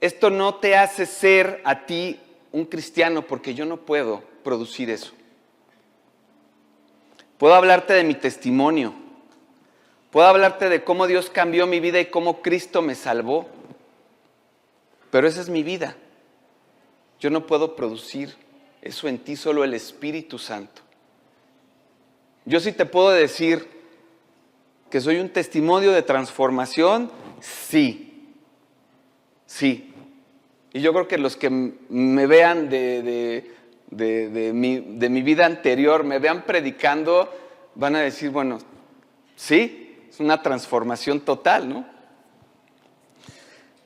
esto 0.00 0.30
no 0.30 0.56
te 0.56 0.76
hace 0.76 1.06
ser 1.06 1.60
a 1.64 1.86
ti 1.86 2.18
un 2.52 2.64
cristiano 2.64 3.26
porque 3.26 3.54
yo 3.54 3.64
no 3.66 3.78
puedo 3.78 4.22
producir 4.42 4.90
eso. 4.90 5.12
Puedo 7.38 7.54
hablarte 7.54 7.94
de 7.94 8.04
mi 8.04 8.14
testimonio, 8.14 8.94
puedo 10.10 10.26
hablarte 10.26 10.68
de 10.68 10.84
cómo 10.84 11.06
Dios 11.06 11.30
cambió 11.30 11.66
mi 11.66 11.80
vida 11.80 12.00
y 12.00 12.06
cómo 12.06 12.42
Cristo 12.42 12.82
me 12.82 12.94
salvó, 12.94 13.48
pero 15.10 15.26
esa 15.26 15.40
es 15.40 15.48
mi 15.48 15.62
vida. 15.62 15.96
Yo 17.18 17.30
no 17.30 17.46
puedo 17.46 17.76
producir 17.76 18.34
eso 18.82 19.08
en 19.08 19.18
ti 19.18 19.36
solo 19.36 19.64
el 19.64 19.74
Espíritu 19.74 20.38
Santo. 20.38 20.82
Yo 22.44 22.60
sí 22.60 22.72
te 22.72 22.86
puedo 22.86 23.10
decir 23.10 23.68
que 24.90 25.00
soy 25.00 25.18
un 25.18 25.28
testimonio 25.28 25.92
de 25.92 26.02
transformación, 26.02 27.10
sí, 27.40 28.34
sí. 29.46 29.89
Y 30.72 30.80
yo 30.80 30.92
creo 30.92 31.08
que 31.08 31.18
los 31.18 31.36
que 31.36 31.50
me 31.50 32.26
vean 32.26 32.68
de, 32.68 33.44
mi, 33.90 34.78
de 34.78 35.08
mi 35.08 35.22
vida 35.22 35.46
anterior, 35.46 36.04
me 36.04 36.18
vean 36.18 36.44
predicando, 36.44 37.32
van 37.74 37.96
a 37.96 38.00
decir, 38.00 38.30
bueno, 38.30 38.58
sí, 39.34 40.06
es 40.08 40.20
una 40.20 40.42
transformación 40.42 41.20
total, 41.20 41.68
¿no? 41.68 41.86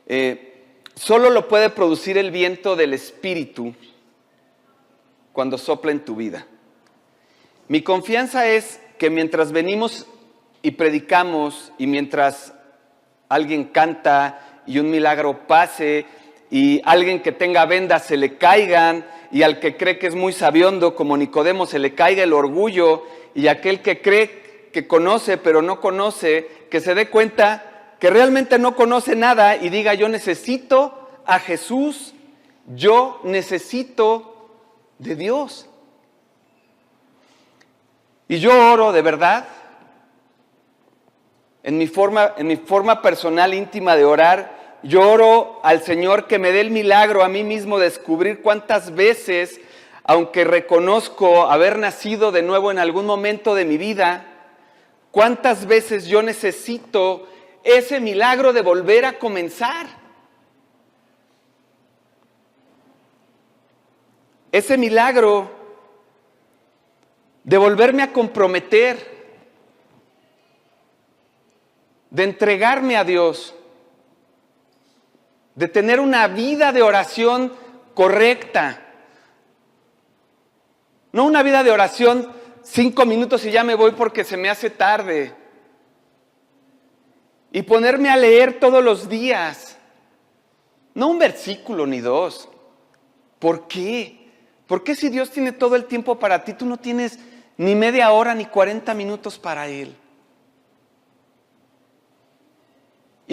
Eh, 0.06 0.74
solo 0.94 1.30
lo 1.30 1.48
puede 1.48 1.70
producir 1.70 2.18
el 2.18 2.30
viento 2.30 2.76
del 2.76 2.92
Espíritu 2.92 3.74
cuando 5.32 5.56
sopla 5.58 5.92
en 5.92 6.04
tu 6.04 6.16
vida. 6.16 6.46
Mi 7.68 7.80
confianza 7.80 8.46
es 8.46 8.80
que 8.98 9.08
mientras 9.08 9.52
venimos 9.52 10.06
y 10.60 10.72
predicamos 10.72 11.72
y 11.78 11.86
mientras 11.86 12.52
alguien 13.28 13.64
canta 13.64 14.62
y 14.66 14.78
un 14.78 14.90
milagro 14.90 15.46
pase 15.46 16.06
y 16.54 16.80
alguien 16.84 17.20
que 17.20 17.32
tenga 17.32 17.66
vendas 17.66 18.06
se 18.06 18.16
le 18.16 18.36
caigan 18.36 19.04
y 19.32 19.42
al 19.42 19.58
que 19.58 19.76
cree 19.76 19.98
que 19.98 20.06
es 20.06 20.14
muy 20.14 20.32
sabiondo 20.32 20.94
como 20.94 21.16
Nicodemo 21.16 21.66
se 21.66 21.80
le 21.80 21.96
caiga 21.96 22.22
el 22.22 22.32
orgullo 22.32 23.02
y 23.34 23.48
aquel 23.48 23.82
que 23.82 24.00
cree 24.00 24.70
que 24.72 24.86
conoce 24.86 25.36
pero 25.36 25.62
no 25.62 25.80
conoce, 25.80 26.46
que 26.70 26.80
se 26.80 26.94
dé 26.94 27.10
cuenta 27.10 27.96
que 27.98 28.08
realmente 28.08 28.60
no 28.60 28.76
conoce 28.76 29.16
nada 29.16 29.56
y 29.56 29.68
diga 29.68 29.94
yo 29.94 30.08
necesito 30.08 31.08
a 31.26 31.40
Jesús, 31.40 32.14
yo 32.76 33.20
necesito 33.24 34.48
de 35.00 35.16
Dios. 35.16 35.68
Y 38.28 38.38
yo 38.38 38.72
oro 38.72 38.92
de 38.92 39.02
verdad, 39.02 39.48
en 41.64 41.78
mi 41.78 41.88
forma, 41.88 42.34
en 42.36 42.46
mi 42.46 42.54
forma 42.54 43.02
personal 43.02 43.54
íntima 43.54 43.96
de 43.96 44.04
orar, 44.04 44.63
yo 44.84 45.10
oro 45.10 45.60
al 45.64 45.82
Señor 45.82 46.26
que 46.26 46.38
me 46.38 46.52
dé 46.52 46.60
el 46.60 46.70
milagro 46.70 47.24
a 47.24 47.28
mí 47.28 47.42
mismo 47.42 47.78
descubrir 47.78 48.42
cuántas 48.42 48.94
veces, 48.94 49.60
aunque 50.04 50.44
reconozco 50.44 51.50
haber 51.50 51.78
nacido 51.78 52.30
de 52.30 52.42
nuevo 52.42 52.70
en 52.70 52.78
algún 52.78 53.06
momento 53.06 53.54
de 53.54 53.64
mi 53.64 53.78
vida, 53.78 54.24
cuántas 55.10 55.66
veces 55.66 56.06
yo 56.06 56.22
necesito 56.22 57.26
ese 57.64 57.98
milagro 57.98 58.52
de 58.52 58.62
volver 58.62 59.04
a 59.04 59.18
comenzar. 59.18 60.04
ese 64.54 64.78
milagro 64.78 65.50
de 67.42 67.58
volverme 67.58 68.04
a 68.04 68.12
comprometer, 68.12 68.96
de 72.10 72.22
entregarme 72.22 72.96
a 72.96 73.02
Dios, 73.02 73.52
de 75.54 75.68
tener 75.68 76.00
una 76.00 76.26
vida 76.28 76.72
de 76.72 76.82
oración 76.82 77.52
correcta. 77.94 78.80
No 81.12 81.24
una 81.24 81.42
vida 81.42 81.62
de 81.62 81.70
oración 81.70 82.32
cinco 82.62 83.06
minutos 83.06 83.44
y 83.44 83.50
ya 83.50 83.62
me 83.62 83.74
voy 83.74 83.92
porque 83.92 84.24
se 84.24 84.36
me 84.36 84.50
hace 84.50 84.70
tarde. 84.70 85.34
Y 87.52 87.62
ponerme 87.62 88.10
a 88.10 88.16
leer 88.16 88.58
todos 88.58 88.82
los 88.82 89.08
días. 89.08 89.78
No 90.94 91.08
un 91.08 91.18
versículo 91.18 91.86
ni 91.86 92.00
dos. 92.00 92.48
¿Por 93.38 93.68
qué? 93.68 94.28
¿Por 94.66 94.82
qué 94.82 94.96
si 94.96 95.08
Dios 95.08 95.30
tiene 95.30 95.52
todo 95.52 95.76
el 95.76 95.84
tiempo 95.84 96.18
para 96.18 96.42
ti, 96.42 96.54
tú 96.54 96.66
no 96.66 96.78
tienes 96.78 97.18
ni 97.56 97.74
media 97.76 98.10
hora 98.10 98.34
ni 98.34 98.46
40 98.46 98.92
minutos 98.94 99.38
para 99.38 99.68
Él? 99.68 99.94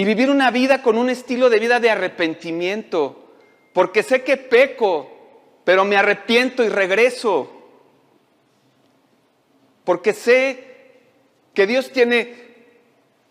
Y 0.02 0.04
vivir 0.04 0.32
una 0.32 0.50
vida 0.50 0.82
con 0.82 0.98
un 0.98 1.12
estilo 1.12 1.48
de 1.48 1.60
vida 1.60 1.80
de 1.80 1.92
arrepentimiento, 1.92 3.36
porque 3.72 4.02
sé 4.02 4.24
que 4.24 4.36
peco, 4.36 5.08
pero 5.64 5.86
me 5.86 5.96
arrepiento 5.96 6.64
y 6.64 6.70
regreso. 6.70 7.52
Porque 9.84 10.14
sé 10.14 10.64
que 11.54 11.68
Dios 11.68 11.92
tiene 11.92 12.34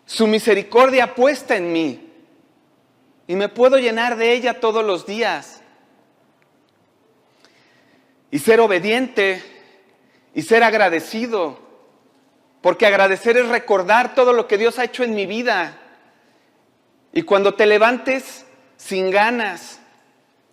su 0.05 0.27
misericordia 0.27 1.13
puesta 1.13 1.57
en 1.57 1.73
mí 1.73 2.09
y 3.27 3.35
me 3.35 3.49
puedo 3.49 3.77
llenar 3.77 4.15
de 4.15 4.31
ella 4.31 4.61
todos 4.61 4.85
los 4.85 5.05
días 5.05 5.61
y 8.31 8.39
ser 8.39 8.61
obediente 8.61 9.43
y 10.33 10.41
ser 10.43 10.63
agradecido. 10.63 11.59
Porque 12.61 12.85
agradecer 12.85 13.35
es 13.35 13.49
recordar 13.49 14.15
todo 14.15 14.31
lo 14.31 14.47
que 14.47 14.57
Dios 14.57 14.79
ha 14.79 14.85
hecho 14.85 15.03
en 15.03 15.13
mi 15.15 15.25
vida. 15.25 15.80
Y 17.13 17.23
cuando 17.23 17.53
te 17.53 17.65
levantes 17.65 18.45
sin 18.77 19.11
ganas, 19.11 19.79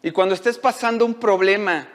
y 0.03 0.11
cuando 0.11 0.35
estés 0.35 0.59
pasando 0.59 1.05
un 1.05 1.15
problema, 1.15 1.89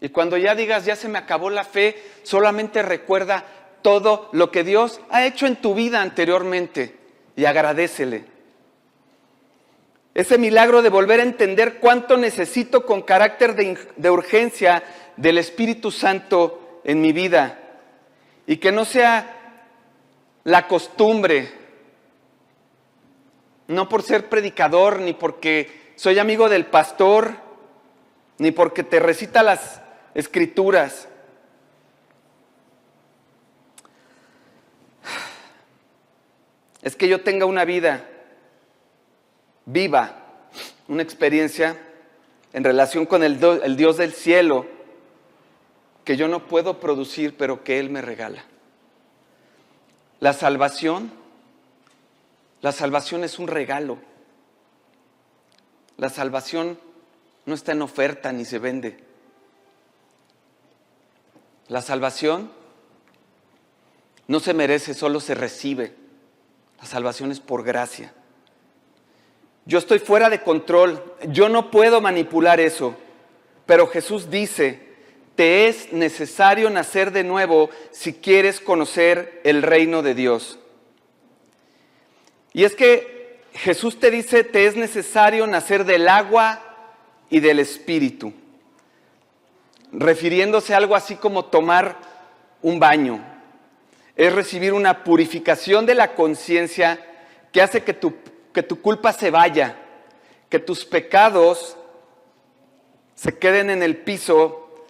y 0.00 0.08
cuando 0.10 0.36
ya 0.36 0.54
digas, 0.54 0.84
ya 0.84 0.96
se 0.96 1.08
me 1.08 1.18
acabó 1.18 1.50
la 1.50 1.64
fe, 1.64 1.96
solamente 2.22 2.82
recuerda 2.82 3.44
todo 3.82 4.28
lo 4.32 4.50
que 4.50 4.62
Dios 4.62 5.00
ha 5.10 5.24
hecho 5.24 5.46
en 5.46 5.56
tu 5.56 5.74
vida 5.74 6.02
anteriormente 6.02 6.96
y 7.36 7.44
agradecele. 7.44 8.24
Ese 10.14 10.38
milagro 10.38 10.82
de 10.82 10.90
volver 10.90 11.20
a 11.20 11.24
entender 11.24 11.80
cuánto 11.80 12.16
necesito 12.16 12.86
con 12.86 13.02
carácter 13.02 13.56
de, 13.56 13.76
de 13.96 14.10
urgencia 14.10 14.84
del 15.16 15.38
Espíritu 15.38 15.90
Santo 15.90 16.80
en 16.84 17.00
mi 17.00 17.12
vida. 17.12 17.58
Y 18.46 18.58
que 18.58 18.72
no 18.72 18.84
sea 18.84 19.62
la 20.44 20.68
costumbre, 20.68 21.63
no 23.68 23.88
por 23.88 24.02
ser 24.02 24.28
predicador, 24.28 25.00
ni 25.00 25.12
porque 25.12 25.92
soy 25.96 26.18
amigo 26.18 26.48
del 26.48 26.66
pastor, 26.66 27.36
ni 28.38 28.50
porque 28.50 28.82
te 28.82 29.00
recita 29.00 29.42
las 29.42 29.80
escrituras. 30.14 31.08
Es 36.82 36.96
que 36.96 37.08
yo 37.08 37.22
tenga 37.22 37.46
una 37.46 37.64
vida 37.64 38.06
viva, 39.64 40.16
una 40.88 41.02
experiencia 41.02 41.78
en 42.52 42.64
relación 42.64 43.06
con 43.06 43.22
el, 43.22 43.42
el 43.62 43.76
Dios 43.76 43.96
del 43.96 44.12
cielo 44.12 44.66
que 46.04 46.16
yo 46.16 46.28
no 46.28 46.46
puedo 46.46 46.80
producir, 46.80 47.36
pero 47.36 47.64
que 47.64 47.78
Él 47.78 47.90
me 47.90 48.02
regala. 48.02 48.44
La 50.20 50.32
salvación, 50.32 51.10
la 52.64 52.72
salvación 52.72 53.24
es 53.24 53.38
un 53.38 53.46
regalo. 53.46 53.98
La 55.98 56.08
salvación 56.08 56.78
no 57.44 57.54
está 57.54 57.72
en 57.72 57.82
oferta 57.82 58.32
ni 58.32 58.46
se 58.46 58.58
vende. 58.58 58.96
La 61.68 61.82
salvación 61.82 62.50
no 64.28 64.40
se 64.40 64.54
merece, 64.54 64.94
solo 64.94 65.20
se 65.20 65.34
recibe. 65.34 65.94
La 66.80 66.86
salvación 66.86 67.30
es 67.32 67.38
por 67.38 67.64
gracia. 67.64 68.14
Yo 69.66 69.76
estoy 69.76 69.98
fuera 69.98 70.30
de 70.30 70.40
control, 70.40 71.16
yo 71.28 71.50
no 71.50 71.70
puedo 71.70 72.00
manipular 72.00 72.60
eso, 72.60 72.96
pero 73.66 73.88
Jesús 73.88 74.30
dice, 74.30 74.88
te 75.34 75.68
es 75.68 75.92
necesario 75.92 76.70
nacer 76.70 77.12
de 77.12 77.24
nuevo 77.24 77.68
si 77.90 78.14
quieres 78.14 78.58
conocer 78.58 79.42
el 79.44 79.60
reino 79.60 80.00
de 80.00 80.14
Dios. 80.14 80.60
Y 82.54 82.64
es 82.64 82.74
que 82.76 83.42
Jesús 83.52 83.98
te 83.98 84.10
dice, 84.10 84.44
te 84.44 84.66
es 84.66 84.76
necesario 84.76 85.46
nacer 85.46 85.84
del 85.84 86.08
agua 86.08 86.60
y 87.28 87.40
del 87.40 87.58
espíritu, 87.58 88.32
refiriéndose 89.92 90.72
a 90.72 90.76
algo 90.76 90.94
así 90.94 91.16
como 91.16 91.46
tomar 91.46 91.96
un 92.62 92.78
baño. 92.78 93.22
Es 94.16 94.32
recibir 94.32 94.72
una 94.72 95.02
purificación 95.02 95.84
de 95.84 95.96
la 95.96 96.14
conciencia 96.14 97.04
que 97.52 97.60
hace 97.60 97.82
que 97.82 97.92
tu, 97.92 98.14
que 98.52 98.62
tu 98.62 98.80
culpa 98.80 99.12
se 99.12 99.32
vaya, 99.32 99.76
que 100.48 100.60
tus 100.60 100.84
pecados 100.84 101.76
se 103.16 103.36
queden 103.36 103.68
en 103.68 103.82
el 103.82 103.96
piso 103.96 104.84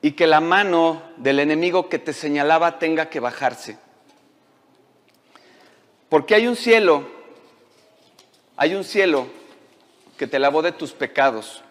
y 0.00 0.12
que 0.12 0.26
la 0.26 0.40
mano 0.40 1.00
del 1.16 1.38
enemigo 1.38 1.88
que 1.88 2.00
te 2.00 2.12
señalaba 2.12 2.80
tenga 2.80 3.08
que 3.08 3.20
bajarse. 3.20 3.78
Porque 6.12 6.34
hay 6.34 6.46
un 6.46 6.56
cielo, 6.56 7.04
hay 8.58 8.74
un 8.74 8.84
cielo 8.84 9.28
que 10.18 10.26
te 10.26 10.38
lavó 10.38 10.60
de 10.60 10.70
tus 10.70 10.92
pecados 10.92 11.62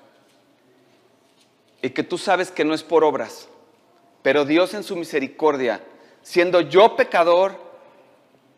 y 1.80 1.92
que 1.92 2.02
tú 2.02 2.18
sabes 2.18 2.50
que 2.50 2.66
no 2.66 2.74
es 2.74 2.82
por 2.82 3.04
obras, 3.04 3.48
pero 4.24 4.44
Dios 4.44 4.74
en 4.74 4.82
su 4.82 4.96
misericordia, 4.96 5.84
siendo 6.24 6.60
yo 6.62 6.96
pecador, 6.96 7.56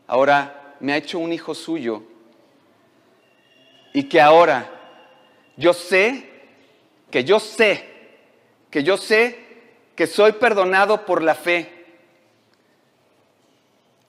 ahora 0.07 0.77
me 0.79 0.93
ha 0.93 0.95
hecho 0.95 1.19
un 1.19 1.33
hijo 1.33 1.53
suyo 1.53 2.03
y 3.93 4.07
que 4.07 4.21
ahora 4.21 4.71
yo 5.57 5.73
sé, 5.73 6.29
que 7.11 7.25
yo 7.25 7.41
sé, 7.41 7.89
que 8.71 8.83
yo 8.83 8.95
sé 8.95 9.37
que 9.97 10.07
soy 10.07 10.31
perdonado 10.31 11.05
por 11.05 11.21
la 11.21 11.35
fe. 11.35 11.82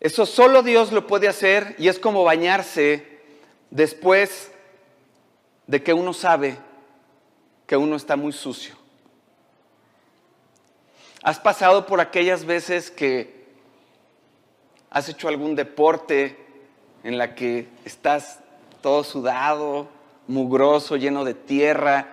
Eso 0.04 0.26
solo 0.26 0.62
Dios 0.62 0.92
lo 0.92 1.06
puede 1.06 1.28
hacer 1.28 1.76
y 1.78 1.88
es 1.88 1.98
como 1.98 2.24
bañarse 2.24 3.20
después 3.70 4.52
de 5.66 5.82
que 5.82 5.94
uno 5.94 6.12
sabe 6.12 6.58
que 7.66 7.78
uno 7.78 7.96
está 7.96 8.14
muy 8.14 8.34
sucio. 8.34 8.74
¿Has 11.22 11.40
pasado 11.40 11.86
por 11.86 12.02
aquellas 12.02 12.44
veces 12.44 12.90
que 12.90 13.46
has 14.90 15.08
hecho 15.08 15.26
algún 15.26 15.56
deporte 15.56 16.36
en 17.02 17.16
la 17.16 17.34
que 17.34 17.66
estás 17.86 18.40
todo 18.82 19.04
sudado, 19.04 19.88
mugroso, 20.26 20.96
lleno 20.96 21.24
de 21.24 21.32
tierra, 21.32 22.08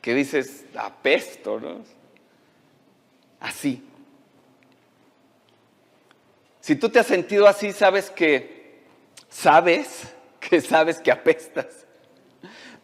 que 0.00 0.14
dices, 0.14 0.64
apesto, 0.76 1.58
¿no? 1.58 1.82
así. 3.40 3.82
Si 6.62 6.76
tú 6.76 6.88
te 6.88 7.00
has 7.00 7.08
sentido 7.08 7.48
así, 7.48 7.72
sabes 7.72 8.08
que, 8.08 8.84
sabes 9.28 10.06
que 10.40 10.60
sabes 10.60 11.00
que 11.00 11.10
apestas. 11.10 11.66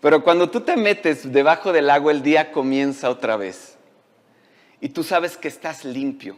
Pero 0.01 0.22
cuando 0.22 0.51
tú 0.51 0.61
te 0.61 0.76
metes 0.76 1.33
debajo 1.33 1.72
del 1.72 1.89
agua, 1.89 2.11
el 2.11 2.22
día 2.22 2.51
comienza 2.51 3.09
otra 3.09 3.37
vez. 3.37 3.79
Y 4.81 4.89
tú 4.89 5.05
sabes 5.05 5.37
que 5.37 5.47
estás 5.47 5.85
limpio. 5.85 6.37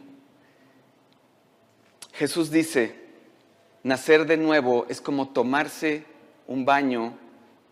Jesús 2.13 2.51
dice, 2.51 2.95
nacer 3.81 4.27
de 4.27 4.37
nuevo 4.37 4.85
es 4.87 5.01
como 5.01 5.29
tomarse 5.29 6.05
un 6.45 6.63
baño 6.63 7.17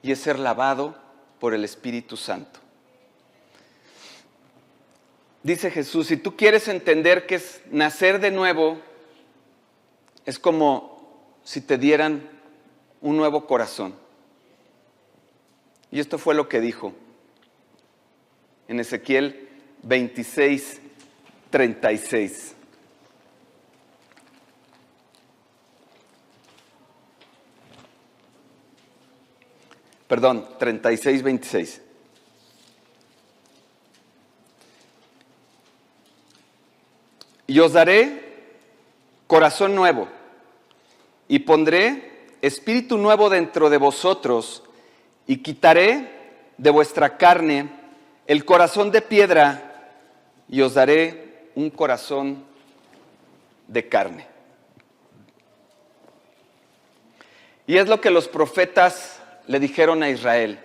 y 0.01 0.11
es 0.11 0.19
ser 0.19 0.39
lavado 0.39 0.97
por 1.39 1.53
el 1.53 1.63
Espíritu 1.63 2.17
Santo. 2.17 2.59
Dice 5.43 5.69
Jesús, 5.69 6.07
si 6.07 6.17
tú 6.17 6.35
quieres 6.35 6.67
entender 6.67 7.27
que 7.27 7.35
es 7.35 7.61
nacer 7.71 8.19
de 8.19 8.31
nuevo, 8.31 8.81
es 10.25 10.39
como 10.39 10.99
si 11.43 11.61
te 11.61 11.77
dieran 11.77 12.29
un 13.01 13.17
nuevo 13.17 13.47
corazón. 13.47 13.95
Y 15.91 15.99
esto 15.99 16.17
fue 16.17 16.35
lo 16.35 16.47
que 16.47 16.61
dijo 16.61 16.93
en 18.67 18.79
Ezequiel 18.79 19.49
26, 19.83 20.79
36. 21.49 22.55
Perdón, 30.07 30.47
36, 30.57 31.23
26. 31.23 31.81
Y 37.47 37.59
os 37.59 37.73
daré 37.73 38.28
corazón 39.29 39.75
nuevo 39.75 40.07
y 41.27 41.37
pondré 41.37 42.31
espíritu 42.41 42.97
nuevo 42.97 43.29
dentro 43.29 43.69
de 43.69 43.77
vosotros 43.77 44.63
y 45.27 45.37
quitaré 45.37 46.09
de 46.57 46.71
vuestra 46.71 47.15
carne 47.15 47.69
el 48.25 48.43
corazón 48.43 48.89
de 48.89 49.03
piedra 49.03 49.91
y 50.49 50.61
os 50.61 50.73
daré 50.73 51.51
un 51.53 51.69
corazón 51.69 52.43
de 53.67 53.87
carne. 53.87 54.25
Y 57.67 57.77
es 57.77 57.87
lo 57.87 58.01
que 58.01 58.09
los 58.09 58.27
profetas 58.27 59.21
le 59.45 59.59
dijeron 59.59 60.01
a 60.01 60.09
Israel. 60.09 60.59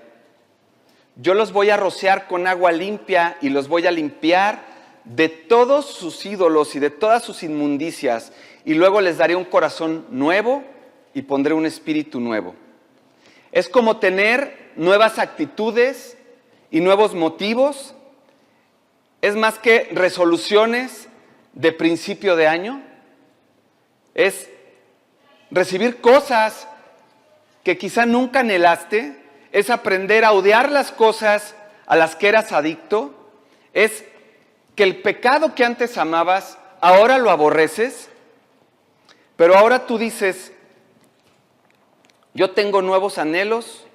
Yo 1.16 1.34
los 1.34 1.52
voy 1.52 1.68
a 1.68 1.76
rociar 1.76 2.28
con 2.28 2.46
agua 2.46 2.72
limpia 2.72 3.36
y 3.42 3.50
los 3.50 3.68
voy 3.68 3.86
a 3.86 3.90
limpiar 3.90 4.73
de 5.04 5.28
todos 5.28 5.86
sus 5.86 6.24
ídolos 6.24 6.74
y 6.74 6.78
de 6.78 6.90
todas 6.90 7.22
sus 7.22 7.42
inmundicias, 7.42 8.32
y 8.64 8.74
luego 8.74 9.00
les 9.00 9.18
daré 9.18 9.36
un 9.36 9.44
corazón 9.44 10.06
nuevo 10.10 10.64
y 11.12 11.22
pondré 11.22 11.54
un 11.54 11.66
espíritu 11.66 12.20
nuevo. 12.20 12.54
Es 13.52 13.68
como 13.68 13.98
tener 13.98 14.72
nuevas 14.76 15.18
actitudes 15.18 16.16
y 16.70 16.80
nuevos 16.80 17.14
motivos. 17.14 17.94
Es 19.22 19.36
más 19.36 19.58
que 19.58 19.90
resoluciones 19.92 21.08
de 21.52 21.70
principio 21.70 22.34
de 22.34 22.48
año. 22.48 22.82
Es 24.14 24.50
recibir 25.50 26.00
cosas 26.00 26.66
que 27.62 27.78
quizá 27.78 28.06
nunca 28.06 28.40
anhelaste. 28.40 29.16
Es 29.52 29.70
aprender 29.70 30.24
a 30.24 30.32
odiar 30.32 30.72
las 30.72 30.90
cosas 30.90 31.54
a 31.86 31.94
las 31.94 32.16
que 32.16 32.28
eras 32.28 32.50
adicto. 32.50 33.14
Es 33.72 34.04
que 34.74 34.82
el 34.82 35.02
pecado 35.02 35.54
que 35.54 35.64
antes 35.64 35.98
amabas, 35.98 36.58
ahora 36.80 37.18
lo 37.18 37.30
aborreces, 37.30 38.08
pero 39.36 39.56
ahora 39.56 39.86
tú 39.86 39.98
dices, 39.98 40.52
yo 42.34 42.50
tengo 42.50 42.82
nuevos 42.82 43.18
anhelos, 43.18 43.86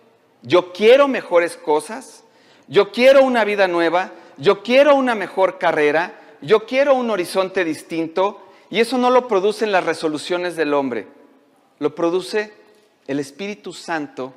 yo 0.42 0.72
quiero 0.72 1.08
mejores 1.08 1.58
cosas, 1.58 2.24
yo 2.68 2.92
quiero 2.92 3.24
una 3.24 3.44
vida 3.44 3.68
nueva, 3.68 4.12
yo 4.38 4.64
quiero 4.64 4.96
una 4.96 5.16
mejor 5.16 5.58
carrera, 5.58 6.20
yo 6.42 6.66
quiero 6.66 6.94
un 6.94 7.10
horizonte 7.10 7.66
distinto 7.66 8.46
Y 8.70 8.80
eso 8.80 8.98
no 8.98 9.10
lo 9.10 9.28
producen 9.28 9.72
las 9.72 9.84
resoluciones 9.84 10.56
del 10.56 10.76
hombre, 10.76 11.08
lo 11.80 11.96
produce 11.96 12.54
el 13.08 13.20
Espíritu 13.20 13.74
Santo 13.74 14.34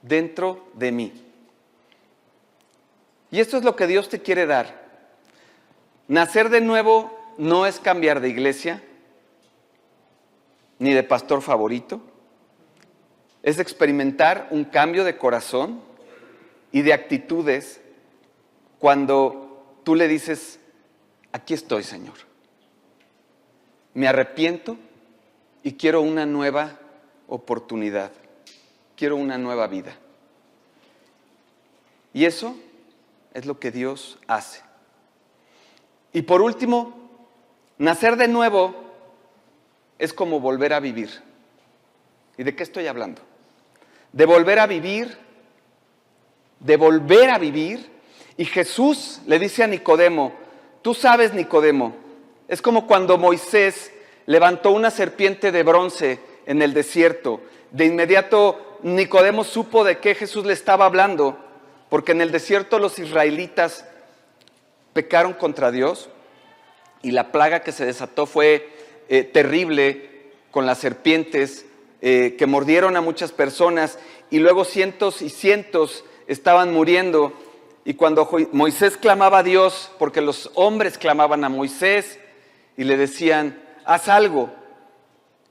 dentro 0.00 0.68
de 0.72 0.90
mí. 0.90 1.12
Y 3.30 3.40
esto 3.40 3.58
es 3.58 3.64
lo 3.64 3.76
que 3.76 3.86
Dios 3.86 4.08
te 4.08 4.22
quiere 4.22 4.46
dar. 4.46 4.83
Nacer 6.08 6.50
de 6.50 6.60
nuevo 6.60 7.16
no 7.38 7.66
es 7.66 7.80
cambiar 7.80 8.20
de 8.20 8.28
iglesia, 8.28 8.82
ni 10.78 10.92
de 10.92 11.02
pastor 11.02 11.40
favorito. 11.40 12.00
Es 13.42 13.58
experimentar 13.58 14.48
un 14.50 14.64
cambio 14.64 15.04
de 15.04 15.16
corazón 15.16 15.80
y 16.72 16.82
de 16.82 16.92
actitudes 16.92 17.80
cuando 18.78 19.78
tú 19.84 19.94
le 19.94 20.08
dices, 20.08 20.58
aquí 21.32 21.54
estoy, 21.54 21.84
Señor. 21.84 22.16
Me 23.94 24.08
arrepiento 24.08 24.76
y 25.62 25.74
quiero 25.74 26.02
una 26.02 26.26
nueva 26.26 26.78
oportunidad. 27.28 28.10
Quiero 28.96 29.16
una 29.16 29.38
nueva 29.38 29.66
vida. 29.68 29.96
Y 32.12 32.24
eso 32.24 32.56
es 33.32 33.46
lo 33.46 33.58
que 33.58 33.70
Dios 33.70 34.18
hace. 34.26 34.63
Y 36.14 36.22
por 36.22 36.40
último, 36.40 36.94
nacer 37.76 38.16
de 38.16 38.28
nuevo 38.28 38.72
es 39.98 40.14
como 40.14 40.38
volver 40.38 40.72
a 40.72 40.78
vivir. 40.78 41.10
¿Y 42.38 42.44
de 42.44 42.54
qué 42.54 42.62
estoy 42.62 42.86
hablando? 42.86 43.20
De 44.12 44.24
volver 44.24 44.60
a 44.60 44.68
vivir, 44.68 45.18
de 46.60 46.76
volver 46.76 47.30
a 47.30 47.38
vivir. 47.38 47.90
Y 48.36 48.44
Jesús 48.44 49.22
le 49.26 49.40
dice 49.40 49.64
a 49.64 49.66
Nicodemo, 49.66 50.32
tú 50.82 50.94
sabes 50.94 51.34
Nicodemo, 51.34 51.96
es 52.46 52.62
como 52.62 52.86
cuando 52.86 53.18
Moisés 53.18 53.92
levantó 54.26 54.70
una 54.70 54.92
serpiente 54.92 55.50
de 55.50 55.64
bronce 55.64 56.20
en 56.46 56.62
el 56.62 56.74
desierto. 56.74 57.40
De 57.72 57.86
inmediato 57.86 58.78
Nicodemo 58.84 59.42
supo 59.42 59.82
de 59.82 59.98
qué 59.98 60.14
Jesús 60.14 60.46
le 60.46 60.52
estaba 60.52 60.86
hablando, 60.86 61.38
porque 61.88 62.12
en 62.12 62.20
el 62.20 62.30
desierto 62.30 62.78
los 62.78 63.00
israelitas 63.00 63.84
pecaron 64.94 65.34
contra 65.34 65.70
Dios 65.70 66.08
y 67.02 67.10
la 67.10 67.30
plaga 67.30 67.60
que 67.60 67.72
se 67.72 67.84
desató 67.84 68.24
fue 68.24 68.70
eh, 69.10 69.24
terrible 69.24 70.32
con 70.50 70.64
las 70.64 70.78
serpientes 70.78 71.66
eh, 72.00 72.36
que 72.38 72.46
mordieron 72.46 72.96
a 72.96 73.02
muchas 73.02 73.32
personas 73.32 73.98
y 74.30 74.38
luego 74.38 74.64
cientos 74.64 75.20
y 75.20 75.28
cientos 75.28 76.04
estaban 76.26 76.72
muriendo. 76.72 77.32
Y 77.84 77.94
cuando 77.94 78.30
Moisés 78.52 78.96
clamaba 78.96 79.38
a 79.40 79.42
Dios, 79.42 79.90
porque 79.98 80.22
los 80.22 80.50
hombres 80.54 80.96
clamaban 80.96 81.44
a 81.44 81.50
Moisés 81.50 82.18
y 82.78 82.84
le 82.84 82.96
decían, 82.96 83.60
haz 83.84 84.08
algo, 84.08 84.50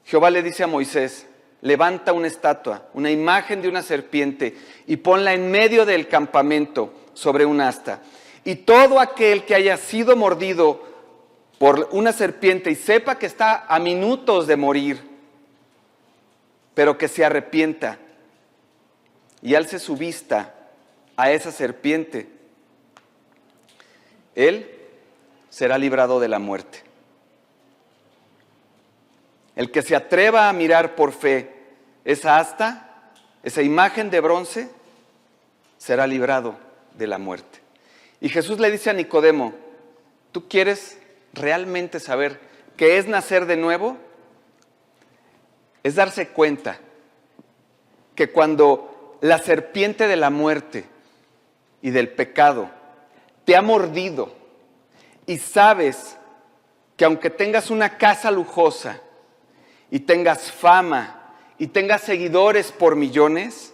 Jehová 0.05 0.31
le 0.31 0.41
dice 0.41 0.63
a 0.63 0.67
Moisés, 0.67 1.27
levanta 1.61 2.11
una 2.13 2.27
estatua, 2.27 2.87
una 2.93 3.11
imagen 3.11 3.61
de 3.61 3.69
una 3.69 3.83
serpiente 3.83 4.57
y 4.87 4.97
ponla 4.97 5.33
en 5.33 5.51
medio 5.51 5.85
del 5.85 6.07
campamento 6.07 6.91
sobre 7.13 7.45
un 7.45 7.61
asta. 7.61 8.01
Y 8.45 8.55
todo 8.55 8.99
aquel 8.99 9.45
que 9.45 9.55
haya 9.55 9.77
sido 9.77 10.15
mordido 10.15 10.83
por 11.57 11.89
una 11.91 12.11
serpiente 12.11 12.71
y 12.71 12.75
sepa 12.75 13.17
que 13.17 13.25
está 13.25 13.65
a 13.67 13.79
minutos 13.79 14.47
de 14.47 14.57
morir, 14.57 15.01
pero 16.73 16.97
que 16.97 17.07
se 17.07 17.23
arrepienta 17.23 17.99
y 19.41 19.55
alce 19.55 19.79
su 19.79 19.95
vista 19.95 20.53
a 21.15 21.31
esa 21.31 21.51
serpiente, 21.51 22.27
él 24.35 24.69
será 25.49 25.77
librado 25.77 26.19
de 26.19 26.27
la 26.27 26.39
muerte. 26.39 26.83
El 29.55 29.71
que 29.71 29.83
se 29.83 29.95
atreva 29.95 30.49
a 30.49 30.53
mirar 30.53 30.95
por 30.95 31.11
fe 31.11 31.53
esa 32.03 32.39
asta, 32.39 33.13
esa 33.43 33.61
imagen 33.61 34.09
de 34.09 34.19
bronce, 34.19 34.69
será 35.77 36.07
librado 36.07 36.55
de 36.97 37.07
la 37.07 37.17
muerte. 37.17 37.62
Y 38.23 38.29
Jesús 38.29 38.57
le 38.57 38.71
dice 38.71 38.89
a 38.89 38.93
Nicodemo, 38.93 39.53
¿tú 40.31 40.47
quieres 40.47 40.97
realmente 41.33 41.99
saber 41.99 42.39
qué 42.77 42.97
es 42.97 43.05
nacer 43.05 43.45
de 43.47 43.57
nuevo, 43.57 43.97
es 45.83 45.95
darse 45.95 46.29
cuenta 46.29 46.79
que 48.15 48.31
cuando 48.31 49.17
la 49.19 49.39
serpiente 49.39 50.07
de 50.07 50.15
la 50.15 50.29
muerte 50.29 50.85
y 51.81 51.91
del 51.91 52.07
pecado 52.07 52.69
te 53.43 53.57
ha 53.57 53.61
mordido 53.61 54.33
y 55.25 55.37
sabes 55.37 56.17
que 56.95 57.03
aunque 57.03 57.29
tengas 57.29 57.69
una 57.69 57.97
casa 57.97 58.31
lujosa 58.31 59.01
y 59.91 59.99
tengas 59.99 60.49
fama 60.49 61.35
y 61.57 61.67
tengas 61.67 62.03
seguidores 62.03 62.71
por 62.71 62.95
millones, 62.95 63.73